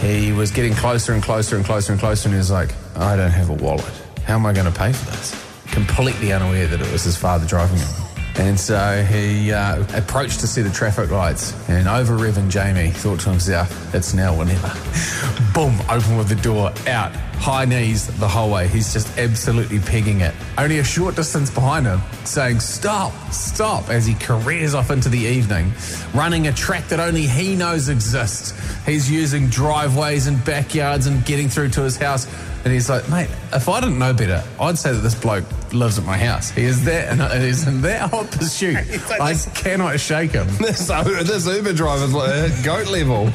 he 0.00 0.32
was 0.32 0.50
getting 0.50 0.74
closer 0.74 1.14
and 1.14 1.22
closer 1.22 1.56
and 1.56 1.64
closer 1.64 1.92
and 1.92 2.00
closer. 2.00 2.28
And 2.28 2.34
he 2.34 2.38
was 2.38 2.50
like, 2.50 2.74
I 2.94 3.16
don't 3.16 3.30
have 3.30 3.48
a 3.48 3.54
wallet. 3.54 3.90
How 4.24 4.34
am 4.34 4.44
I 4.44 4.52
going 4.52 4.70
to 4.70 4.78
pay 4.78 4.92
for 4.92 5.10
this? 5.12 5.32
Completely 5.72 6.32
unaware 6.32 6.66
that 6.66 6.80
it 6.80 6.92
was 6.92 7.04
his 7.04 7.16
father 7.16 7.46
driving 7.46 7.78
him. 7.78 8.11
And 8.36 8.58
so 8.58 9.04
he 9.04 9.52
uh, 9.52 9.84
approached 9.94 10.40
to 10.40 10.46
see 10.46 10.62
the 10.62 10.70
traffic 10.70 11.10
lights, 11.10 11.52
and 11.68 11.86
over 11.86 12.16
Reverend 12.16 12.50
Jamie 12.50 12.90
thought 12.90 13.20
to 13.20 13.30
himself, 13.30 13.94
it's 13.94 14.14
now 14.14 14.34
or 14.34 14.44
never. 14.44 14.68
Boom, 15.54 15.78
open 15.90 16.16
with 16.16 16.28
the 16.28 16.38
door, 16.42 16.72
out, 16.86 17.12
high 17.42 17.64
knees 17.64 18.06
the 18.20 18.28
whole 18.28 18.52
way. 18.52 18.68
He's 18.68 18.92
just 18.92 19.18
absolutely 19.18 19.80
pegging 19.80 20.20
it. 20.20 20.32
Only 20.56 20.78
a 20.78 20.84
short 20.84 21.16
distance 21.16 21.50
behind 21.50 21.86
him, 21.86 22.00
saying, 22.24 22.60
stop, 22.60 23.12
stop, 23.32 23.88
as 23.88 24.06
he 24.06 24.14
careers 24.14 24.74
off 24.74 24.92
into 24.92 25.08
the 25.08 25.18
evening, 25.18 25.72
running 26.14 26.46
a 26.46 26.52
track 26.52 26.86
that 26.88 27.00
only 27.00 27.26
he 27.26 27.56
knows 27.56 27.88
exists. 27.88 28.52
He's 28.86 29.10
using 29.10 29.48
driveways 29.48 30.28
and 30.28 30.42
backyards 30.44 31.08
and 31.08 31.24
getting 31.24 31.48
through 31.48 31.70
to 31.70 31.82
his 31.82 31.96
house. 31.96 32.32
And 32.64 32.72
he's 32.72 32.88
like, 32.88 33.08
mate, 33.10 33.28
if 33.52 33.68
I 33.68 33.80
didn't 33.80 33.98
know 33.98 34.12
better, 34.12 34.44
I'd 34.60 34.78
say 34.78 34.92
that 34.92 35.00
this 35.00 35.16
bloke 35.16 35.44
lives 35.72 35.98
at 35.98 36.04
my 36.04 36.16
house. 36.16 36.50
He 36.50 36.62
is 36.62 36.84
there 36.84 37.10
and 37.10 37.20
he's 37.42 37.66
in 37.66 37.80
that 37.80 38.10
hot 38.10 38.30
pursuit. 38.30 38.76
I 39.10 39.34
cannot 39.54 39.98
shake 39.98 40.30
him. 40.30 40.46
This, 40.62 40.86
this 40.86 41.46
Uber 41.46 41.72
driver's 41.72 42.14
like 42.14 42.62
goat 42.62 42.86
level. 42.86 43.26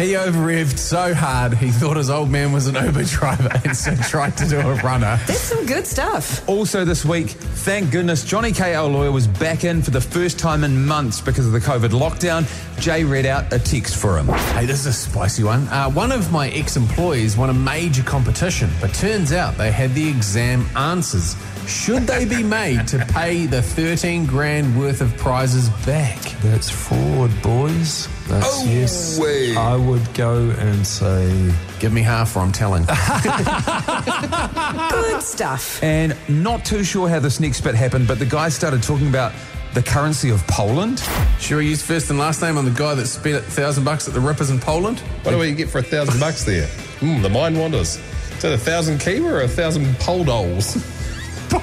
He 0.00 0.16
over 0.16 0.38
revved 0.38 0.78
so 0.78 1.12
hard, 1.12 1.52
he 1.52 1.68
thought 1.68 1.98
his 1.98 2.08
old 2.08 2.30
man 2.30 2.52
was 2.52 2.66
an 2.66 2.74
Uber 2.74 3.04
driver 3.04 3.50
and 3.66 3.76
so 3.76 3.94
tried 4.08 4.34
to 4.38 4.48
do 4.48 4.58
a 4.58 4.74
runner. 4.76 5.20
That's 5.26 5.40
some 5.40 5.66
good 5.66 5.86
stuff. 5.86 6.48
Also, 6.48 6.86
this 6.86 7.04
week, 7.04 7.28
thank 7.28 7.90
goodness, 7.90 8.24
Johnny 8.24 8.50
K. 8.50 8.74
Our 8.74 8.88
lawyer 8.88 9.12
was 9.12 9.26
back 9.26 9.62
in 9.62 9.82
for 9.82 9.90
the 9.90 10.00
first 10.00 10.38
time 10.38 10.64
in 10.64 10.86
months 10.86 11.20
because 11.20 11.44
of 11.46 11.52
the 11.52 11.60
COVID 11.60 11.90
lockdown. 11.90 12.48
Jay 12.80 13.04
read 13.04 13.26
out 13.26 13.52
a 13.52 13.58
text 13.58 13.94
for 13.96 14.16
him. 14.16 14.28
Hey, 14.54 14.64
this 14.64 14.80
is 14.80 14.86
a 14.86 14.92
spicy 14.94 15.44
one. 15.44 15.68
Uh, 15.68 15.90
one 15.90 16.12
of 16.12 16.32
my 16.32 16.48
ex 16.48 16.78
employees 16.78 17.36
won 17.36 17.50
a 17.50 17.54
major 17.54 18.02
competition, 18.02 18.70
but 18.80 18.94
turns 18.94 19.34
out 19.34 19.58
they 19.58 19.70
had 19.70 19.94
the 19.94 20.08
exam 20.08 20.64
answers. 20.76 21.36
Should 21.70 22.08
they 22.08 22.24
be 22.24 22.42
made 22.42 22.88
to 22.88 22.98
pay 22.98 23.46
the 23.46 23.62
13 23.62 24.26
grand 24.26 24.76
worth 24.76 25.00
of 25.00 25.16
prizes 25.16 25.68
back? 25.86 26.18
That's 26.42 26.68
fraud, 26.68 27.30
boys. 27.42 28.08
That's 28.26 28.66
yes. 28.66 29.20
I 29.56 29.76
would 29.76 30.12
go 30.12 30.50
and 30.50 30.84
say 30.84 31.54
Give 31.78 31.92
me 31.92 32.02
half 32.02 32.36
or 32.36 32.40
I'm 32.40 32.50
telling. 32.50 32.84
Good 34.90 35.22
stuff. 35.22 35.80
And 35.82 36.16
not 36.28 36.64
too 36.64 36.82
sure 36.82 37.08
how 37.08 37.20
this 37.20 37.38
next 37.38 37.60
bit 37.60 37.76
happened, 37.76 38.08
but 38.08 38.18
the 38.18 38.26
guy 38.26 38.48
started 38.48 38.82
talking 38.82 39.08
about 39.08 39.32
the 39.72 39.82
currency 39.82 40.30
of 40.30 40.44
Poland. 40.48 41.00
Should 41.38 41.58
we 41.58 41.68
use 41.68 41.82
first 41.82 42.10
and 42.10 42.18
last 42.18 42.42
name 42.42 42.58
on 42.58 42.64
the 42.64 42.72
guy 42.72 42.96
that 42.96 43.06
spent 43.06 43.36
a 43.36 43.40
thousand 43.42 43.84
bucks 43.84 44.08
at 44.08 44.14
the 44.14 44.20
Rippers 44.20 44.50
in 44.50 44.58
Poland? 44.58 44.98
What 45.22 45.30
do 45.30 45.38
we 45.38 45.54
get 45.54 45.70
for 45.70 45.78
a 45.78 45.84
thousand 45.84 46.18
bucks 46.18 46.42
there? 46.42 46.66
Hmm, 46.98 47.22
the 47.22 47.30
mind 47.30 47.56
wanders. 47.56 47.96
Is 47.96 48.42
that 48.42 48.52
a 48.52 48.58
thousand 48.58 48.98
kiwa 48.98 49.30
or 49.30 49.42
a 49.42 49.48
thousand 49.48 49.96
pole 50.00 50.24
dolls? 50.24 50.76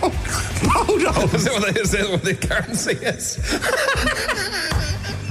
Pole 0.01 0.95
is, 1.35 1.43
that 1.45 1.53
what 1.59 1.73
they, 1.73 1.81
is 1.81 1.91
that 1.91 2.09
what 2.09 2.21
their 2.23 2.35
currency 2.35 2.91
is? 3.05 3.37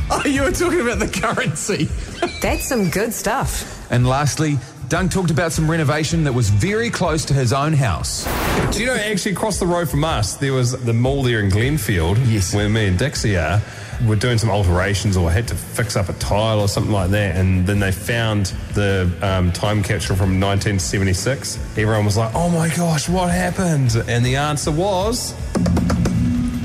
Oh, 0.09 0.22
you 0.24 0.42
were 0.42 0.52
talking 0.52 0.81
about 0.83 1.00
the 1.00 1.09
currency. 1.09 1.87
That's 2.40 2.64
some 2.68 2.90
good 2.90 3.12
stuff. 3.12 3.90
And 3.90 4.07
lastly, 4.07 4.52
Dunc 4.87 5.11
talked 5.11 5.33
about 5.33 5.50
some 5.50 5.68
renovation 5.68 6.22
that 6.24 6.33
was 6.33 6.48
very 6.48 6.90
close 6.90 7.24
to 7.24 7.35
his 7.35 7.52
own 7.52 7.72
house. 7.72 8.24
Do 8.72 8.79
you 8.81 8.87
know, 8.87 8.94
actually, 8.94 9.33
across 9.33 9.59
the 9.59 9.66
road 9.66 9.88
from 9.90 10.05
us, 10.05 10.37
there 10.37 10.52
was 10.52 10.81
the 10.85 10.92
mall 10.92 11.24
there 11.24 11.40
in 11.40 11.50
Glenfield, 11.50 12.18
Yes. 12.33 12.55
where 12.55 12.68
me 12.68 12.87
and 12.87 12.96
Dixie 12.96 13.37
are. 13.37 13.61
We're 14.04 14.16
doing 14.16 14.38
some 14.38 14.50
alterations 14.50 15.16
or 15.16 15.30
had 15.30 15.48
to 15.48 15.54
fix 15.54 15.96
up 15.96 16.09
a 16.09 16.12
tile 16.14 16.61
or 16.61 16.68
something 16.68 16.92
like 16.92 17.11
that. 17.11 17.37
And 17.37 17.66
then 17.66 17.78
they 17.78 17.92
found 17.92 18.46
the 18.74 19.11
um, 19.22 19.52
time 19.52 19.82
capsule 19.82 20.16
from 20.16 20.40
1976. 20.40 21.56
Everyone 21.78 22.04
was 22.04 22.16
like, 22.16 22.35
oh 22.35 22.50
my 22.50 22.68
gosh, 22.74 23.09
what 23.09 23.30
happened? 23.30 23.96
And 24.09 24.24
the 24.24 24.37
answer 24.37 24.70
was 24.70 25.35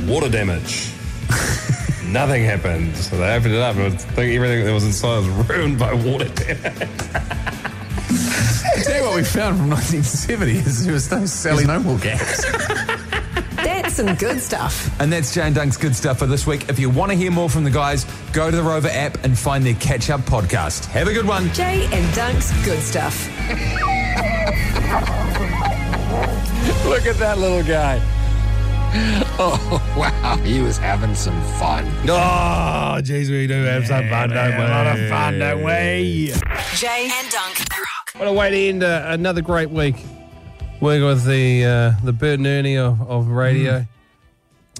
water 0.08 0.30
damage. 0.30 0.92
Nothing 2.06 2.44
happened. 2.44 2.98
So 2.98 3.18
they 3.18 3.34
opened 3.34 3.54
it 3.54 3.62
up 3.62 3.76
and 3.78 3.94
I 3.94 3.98
think 3.98 4.36
everything 4.36 4.66
that 4.66 4.74
was 4.74 4.84
inside 4.84 5.20
was 5.20 5.28
ruined 5.50 5.80
by 5.80 5.94
water 5.94 6.28
damage. 6.28 6.90
tell 8.84 8.98
you 8.98 9.04
what 9.04 9.16
we 9.16 9.24
found 9.24 9.58
from 9.58 9.70
1970 9.70 10.52
is 10.58 10.86
there 10.86 10.94
was 10.94 11.10
no 11.12 11.26
Sally 11.26 11.66
No 11.66 11.80
More 11.80 11.98
gas. 11.98 12.46
That's 13.92 14.08
some 14.08 14.16
good 14.16 14.40
stuff. 14.40 15.02
And 15.02 15.12
that's 15.12 15.34
Jane 15.34 15.54
Dunc's 15.54 15.76
good 15.76 15.94
stuff 15.94 16.20
for 16.20 16.26
this 16.26 16.48
week. 16.48 16.70
If 16.70 16.80
you 16.80 16.90
want 16.90 17.12
to 17.12 17.18
hear 17.18 17.30
more 17.30 17.50
from 17.50 17.66
the 17.66 17.70
guys, 17.70 18.06
go 18.32 18.50
to 18.50 18.56
the 18.56 18.64
Rover 18.64 18.88
app 18.88 19.22
and 19.26 19.38
find 19.38 19.66
their 19.66 19.74
catch 19.76 20.10
up 20.10 20.22
podcast. 20.22 20.86
Have 20.86 21.10
a 21.10 21.14
good 21.14 21.28
one. 21.28 21.52
Jay 21.52 21.90
and 21.92 22.16
Dunc's 22.16 22.54
good 22.64 22.80
stuff. 22.80 23.28
Look, 26.86 26.86
Look 26.86 27.06
at 27.06 27.18
that 27.18 27.38
little 27.38 27.64
guy. 27.64 28.00
Oh, 29.38 29.94
wow. 29.98 30.38
He 30.38 30.62
was 30.62 30.78
having 30.78 31.14
some 31.14 31.42
fun. 31.60 31.86
Oh, 32.04 33.02
jeez, 33.02 33.30
we 33.30 33.46
do 33.46 33.64
have 33.64 33.88
some 33.88 34.08
fun, 34.08 34.30
don't 34.30 34.58
we? 34.58 34.64
A 34.64 34.68
lot 34.70 34.88
of 34.88 35.10
fun, 35.10 35.40
don't 35.40 35.64
we? 35.64 36.32
Jay 36.76 37.10
and 37.12 37.28
Dunc. 37.28 37.68
What 38.18 38.30
a 38.30 38.34
way 38.34 38.52
to 38.52 38.58
end 38.58 38.84
uh, 38.84 39.04
another 39.08 39.42
great 39.42 39.70
week. 39.70 39.96
Working 40.82 41.06
with 41.06 41.26
the 41.26 41.64
uh, 41.64 41.92
the 42.04 42.12
Bert 42.12 42.40
and 42.40 42.48
Ernie 42.48 42.76
of, 42.76 43.00
of 43.08 43.28
radio. 43.28 43.86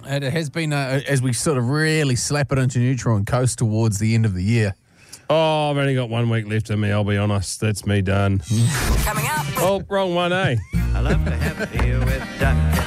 And 0.06 0.24
it 0.24 0.34
has 0.34 0.50
been, 0.50 0.74
uh, 0.74 1.02
as 1.08 1.22
we 1.22 1.32
sort 1.32 1.60
of 1.60 1.70
really 1.70 2.16
slap 2.16 2.52
it 2.52 2.58
into 2.58 2.80
neutral 2.80 3.18
and 3.18 3.28
coast 3.28 3.60
towards 3.60 4.00
the 4.00 4.16
end 4.16 4.26
of 4.26 4.34
the 4.34 4.44
year. 4.44 4.74
Oh, 5.30 5.70
I've 5.70 5.78
only 5.78 5.94
got 5.94 6.10
one 6.10 6.30
week 6.30 6.48
left 6.48 6.72
in 6.72 6.80
me, 6.80 6.92
I'll 6.92 7.04
be 7.04 7.18
honest. 7.18 7.62
That's 7.62 7.86
me 7.86 8.02
done. 8.02 8.40
Coming 9.04 9.28
up. 9.28 9.46
oh, 9.58 9.84
wrong 9.90 10.16
one, 10.16 10.34
eh? 10.34 10.56
I 10.94 11.00
love 11.02 11.24
to 11.24 11.32
have 11.32 11.62
a 11.62 11.68
beer 11.78 12.00
with 12.00 12.28
Duncan. 12.40 12.86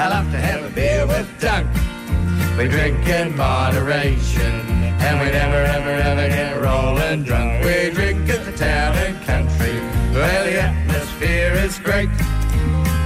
I 0.00 0.08
love 0.08 0.30
to 0.32 0.38
have 0.38 0.64
a 0.64 0.74
beer 0.74 1.06
with 1.06 1.28
Duncan. 1.40 2.56
We 2.56 2.68
drink 2.68 3.06
in 3.06 3.36
moderation, 3.36 4.42
and 4.42 5.20
we 5.20 5.30
never, 5.30 5.56
ever, 5.56 5.90
ever 5.90 6.28
get 6.28 6.60
rolling 6.60 7.22
drunk. 7.22 7.64
We 7.64 7.90
drink 7.90 8.28
at 8.30 8.44
the 8.46 8.52
town 8.56 8.96
and 8.96 9.22
country, 9.24 9.78
where 10.14 10.44
the 10.44 10.62
atmosphere 10.62 11.52
is 11.52 11.78
great. 11.78 12.08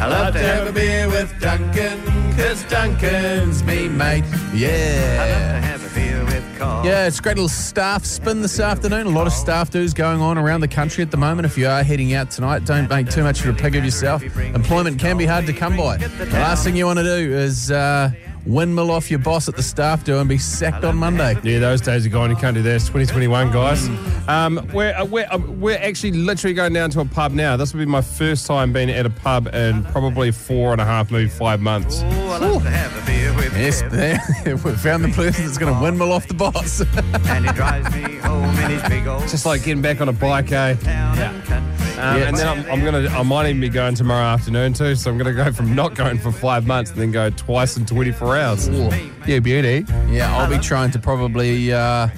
I 0.05 0.09
love 0.09 0.35
to 0.35 0.39
have 0.41 0.67
a 0.67 0.73
beer 0.73 1.09
with 1.09 1.33
Duncan, 1.41 1.99
cause 2.37 2.63
Duncan's 2.65 3.63
me 3.65 3.89
mate. 3.89 4.23
I 4.25 4.29
love 4.37 4.51
to 4.51 4.57
Yeah. 4.59 5.61
have 5.61 5.83
a 5.91 5.95
beer 5.95 6.23
with 6.27 6.45
Carl. 6.59 6.85
Yeah, 6.85 7.07
it's 7.07 7.19
a 7.19 7.23
great 7.23 7.37
little 7.37 7.49
staff 7.49 8.05
spin 8.05 8.43
this 8.43 8.61
afternoon. 8.61 9.07
A 9.07 9.11
lot 9.11 9.27
of 9.27 9.33
staff 9.33 9.71
do's 9.71 9.95
going 9.95 10.21
on 10.21 10.37
around 10.37 10.61
the 10.61 10.69
country 10.69 11.01
at 11.03 11.11
the 11.11 11.17
moment. 11.17 11.47
If 11.47 11.57
you 11.57 11.69
are 11.69 11.83
heading 11.83 12.13
out 12.13 12.31
tonight, 12.31 12.67
don't 12.67 12.91
make 12.91 13.09
too 13.09 13.23
much 13.23 13.41
of 13.41 13.47
a 13.47 13.55
pig 13.55 13.77
of 13.77 13.85
yourself. 13.85 14.23
Employment 14.37 14.99
can 14.99 15.17
be 15.17 15.25
hard 15.25 15.47
to 15.47 15.55
come 15.55 15.75
by. 15.75 15.97
The 15.97 16.27
last 16.35 16.65
thing 16.65 16.77
you 16.77 16.85
want 16.85 16.99
to 16.99 17.05
do 17.05 17.33
is 17.35 17.71
uh, 17.71 18.11
windmill 18.47 18.91
off 18.91 19.11
your 19.11 19.19
boss 19.21 19.49
at 19.49 19.57
the 19.57 19.63
staff 19.63 20.05
do 20.05 20.19
and 20.19 20.29
be 20.29 20.39
sacked 20.39 20.85
on 20.85 20.97
Monday. 20.97 21.37
Yeah, 21.43 21.59
those 21.59 21.81
days 21.81 22.07
are 22.07 22.11
gone. 22.11 22.31
You 22.31 22.37
can't 22.37 22.55
do 22.55 22.63
that. 22.63 22.75
It's 22.77 22.85
2021, 22.87 23.51
guys. 23.53 23.89
Um, 24.29 24.67
we're, 24.73 24.95
uh, 24.95 25.05
we're, 25.05 25.27
uh, 25.31 25.39
we're 25.39 25.79
actually 25.79 26.13
literally 26.13 26.55
going 26.55 26.73
down 26.73 26.91
to 26.91 27.01
a 27.01 27.05
pub 27.05 27.33
now. 27.33 27.57
This 27.57 27.73
will 27.73 27.81
be 27.81 27.87
my 27.87 28.03
first 28.03 28.47
time 28.47 28.73
being 28.73 28.91
at 28.91 29.07
a 29.07 29.11
pub 29.11 29.49
in 29.55 29.85
probably 29.85 30.31
four 30.31 30.73
and 30.73 30.81
a 30.81 30.85
half, 30.85 31.11
maybe 31.11 31.29
five 31.29 31.61
months. 31.61 32.01
Oh, 32.05 32.29
I 32.31 32.39
love 32.39 32.63
to 32.63 32.71
have 32.71 33.03
a 33.03 33.07
beer 33.07 33.35
with 33.35 33.57
Yes, 33.57 33.83
there. 33.83 34.19
we 34.47 34.73
found 34.77 35.05
the 35.05 35.09
person 35.15 35.45
that's 35.45 35.59
going 35.59 35.75
to 35.75 35.81
windmill 35.81 36.13
off 36.13 36.27
the 36.29 36.35
boss. 36.35 36.81
And 36.81 37.47
he 37.47 37.53
drives 37.53 37.95
me 37.95 38.17
home 38.17 38.57
in 38.59 38.71
his 38.71 38.83
big 38.89 39.07
old 39.07 39.23
Just 39.29 39.47
like 39.47 39.63
getting 39.65 39.83
back 39.83 40.01
on 40.01 40.09
a 40.09 40.13
bike, 40.13 40.53
eh? 40.53 40.75
town 40.75 41.19
and 41.19 41.45
country. 41.45 41.74
Um, 42.05 42.19
Yeah. 42.19 42.29
and 42.29 42.37
then 42.37 42.49
I'm, 42.49 42.71
I'm 42.71 42.85
gonna, 42.85 43.09
I 43.09 43.23
might 43.23 43.49
even 43.49 43.61
be 43.61 43.69
going 43.69 43.95
tomorrow 43.95 44.25
afternoon 44.27 44.73
too. 44.75 44.95
So 44.95 45.11
I'm 45.11 45.19
gonna 45.19 45.33
go 45.33 45.53
from 45.53 45.75
not 45.75 45.95
going 45.95 46.19
for 46.19 46.31
five 46.33 46.67
months 46.67 46.91
and 46.91 47.01
then 47.01 47.11
go 47.13 47.31
twice 47.31 47.77
in 47.77 47.87
24 47.87 48.37
hours. 48.37 48.69
Yeah, 49.27 49.39
beauty. 49.41 49.87
yeah, 50.11 50.37
I'll 50.37 50.51
be 50.51 50.59
trying 50.59 50.91
to 50.93 50.99
probably 50.99 51.73
uh, 51.73 52.09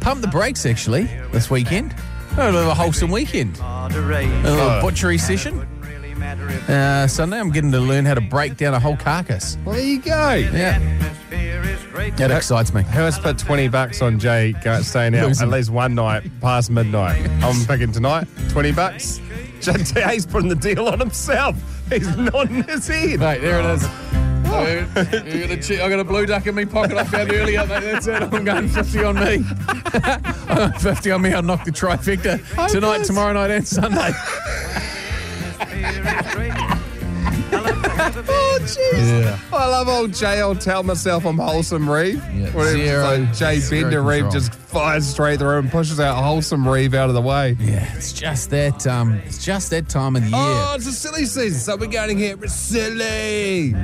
pump 0.00 0.20
the 0.20 0.28
brakes 0.28 0.64
actually 0.66 1.04
this 1.32 1.50
weekend. 1.50 1.94
A 2.36 2.50
little 2.50 2.74
wholesome 2.74 3.10
weekend. 3.10 3.58
A 3.60 3.88
little 3.88 4.60
Oh. 4.60 4.80
butchery 4.82 5.18
session. 5.18 5.56
Wouldn't 5.58 5.84
really 5.86 6.14
matter 6.14 6.48
if 6.48 6.68
Uh, 6.68 7.06
Sunday, 7.06 7.38
I'm 7.38 7.50
getting 7.52 7.70
to 7.72 7.80
learn 7.80 8.04
how 8.04 8.14
to 8.14 8.20
break 8.20 8.56
down 8.56 8.74
a 8.74 8.80
whole 8.80 8.96
carcass. 8.96 9.56
Well, 9.64 9.74
there 9.76 9.84
you 9.84 10.00
go. 10.00 10.34
Yeah, 10.34 10.78
atmosphere 11.94 11.94
is 11.94 11.94
great. 11.94 12.16
that 12.16 12.30
excites 12.36 12.74
me. 12.74 12.82
Who 12.82 13.00
has 13.00 13.18
put 13.18 13.38
20 13.38 13.68
bucks 13.68 14.02
on 14.02 14.18
Jay 14.18 14.52
go- 14.64 14.72
uh, 14.72 14.82
staying 14.82 15.14
out 15.16 15.28
Losing. 15.28 15.48
at 15.48 15.52
least 15.54 15.70
one 15.70 15.94
night 15.94 16.24
past 16.40 16.70
midnight? 16.70 17.28
I'm 17.42 17.64
picking 17.66 17.92
tonight, 17.92 18.26
20 18.50 18.72
bucks. 18.72 19.20
Jay's 19.60 20.26
putting 20.26 20.48
the 20.48 20.54
deal 20.56 20.88
on 20.88 21.00
himself. 21.00 21.56
He's 21.90 22.14
nodding 22.16 22.64
his 22.64 22.86
head. 22.86 23.20
Mate, 23.20 23.40
there 23.40 23.60
it 23.60 23.66
is. 23.66 23.84
I 24.46 24.86
got, 24.94 25.50
a 25.50 25.56
chi- 25.56 25.82
I 25.84 25.88
got 25.88 26.00
a 26.00 26.04
blue 26.04 26.26
duck 26.26 26.46
in 26.46 26.54
my 26.54 26.64
pocket 26.66 26.96
I 26.98 27.04
found 27.04 27.32
earlier, 27.32 27.66
mate. 27.66 27.80
That's 27.80 28.06
it. 28.06 28.22
I'm 28.22 28.44
going 28.44 28.68
50 28.68 29.04
on 29.04 29.14
me. 29.16 29.44
I'm 30.48 30.72
50 30.78 31.10
on 31.10 31.22
me. 31.22 31.32
I'll 31.32 31.42
knock 31.42 31.64
the 31.64 31.72
trifecta 31.72 32.68
tonight, 32.70 33.04
tomorrow 33.04 33.32
night, 33.32 33.50
and 33.50 33.66
Sunday. 33.66 34.10
Oh, 38.16 38.58
jeez. 38.62 39.22
Yeah. 39.24 39.38
I 39.52 39.66
love 39.68 39.88
old 39.88 40.14
Jay. 40.14 40.40
I'll 40.40 40.54
tell 40.54 40.82
myself 40.82 41.24
I'm 41.26 41.38
wholesome 41.38 41.88
Reeve. 41.90 42.22
Yeah, 42.34 42.50
Whatever, 42.52 42.76
zero- 42.76 43.02
so 43.02 43.24
Jay 43.32 43.58
zero 43.58 43.82
Bender 43.82 44.02
Reeve 44.02 44.22
control. 44.24 44.32
just 44.40 44.54
fires 44.54 45.06
straight 45.06 45.38
through 45.40 45.58
and 45.58 45.70
pushes 45.70 46.00
out 46.00 46.22
wholesome 46.22 46.66
Reeve 46.68 46.94
out 46.94 47.08
of 47.08 47.14
the 47.14 47.22
way. 47.22 47.56
Yeah, 47.60 47.92
it's 47.96 48.12
just 48.12 48.50
that. 48.50 48.86
Um, 48.86 49.14
it's 49.26 49.44
just 49.44 49.70
that 49.70 49.88
time 49.88 50.16
of 50.16 50.22
the 50.22 50.28
year. 50.30 50.38
Oh, 50.40 50.74
it's 50.76 50.86
a 50.86 50.92
silly 50.92 51.24
season, 51.26 51.58
so 51.58 51.76
we're 51.76 51.86
going 51.86 52.18
here. 52.18 52.36
It's 52.42 52.54
silly. 52.54 53.74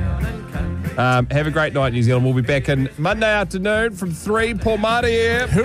Um, 0.97 1.27
have 1.31 1.47
a 1.47 1.51
great 1.51 1.73
night, 1.73 1.93
New 1.93 2.03
Zealand. 2.03 2.25
We'll 2.25 2.35
be 2.35 2.43
back 2.43 2.69
in 2.69 2.89
Monday 2.99 3.31
afternoon 3.31 3.95
from 3.97 4.13
3. 4.13 4.55
Paul 4.55 4.79
Marty 4.79 5.11
here. 5.11 5.47
me, 5.47 5.63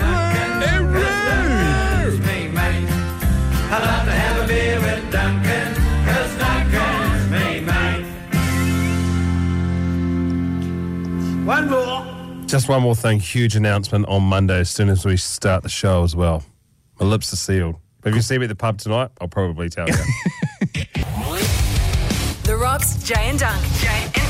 mate. 2.48 4.05
One 11.46 11.70
more. 11.70 12.06
Just 12.48 12.68
one 12.68 12.82
more 12.82 12.96
thing. 12.96 13.20
Huge 13.20 13.56
announcement 13.56 14.08
on 14.08 14.24
Monday 14.24 14.60
as 14.60 14.70
soon 14.72 14.90
as 14.90 15.06
we 15.06 15.16
start 15.16 15.62
the 15.62 15.70
show 15.70 16.04
as 16.04 16.16
well. 16.16 16.44
My 17.00 17.06
lips 17.06 17.32
are 17.34 17.36
sealed. 17.36 17.76
If 18.04 18.16
you 18.16 18.22
see 18.22 18.40
me 18.40 18.46
at 18.46 18.50
the 18.50 18.56
pub 18.56 18.80
tonight, 18.80 19.12
I'll 19.22 19.28
probably 19.28 19.70
tell 19.70 19.88
you. 19.88 19.94
The 22.46 22.56
Rock's 22.56 23.04
Jay 23.04 23.16
and 23.30 23.40
Dunc. 23.40 23.82
Jay 23.82 24.04
and 24.04 24.25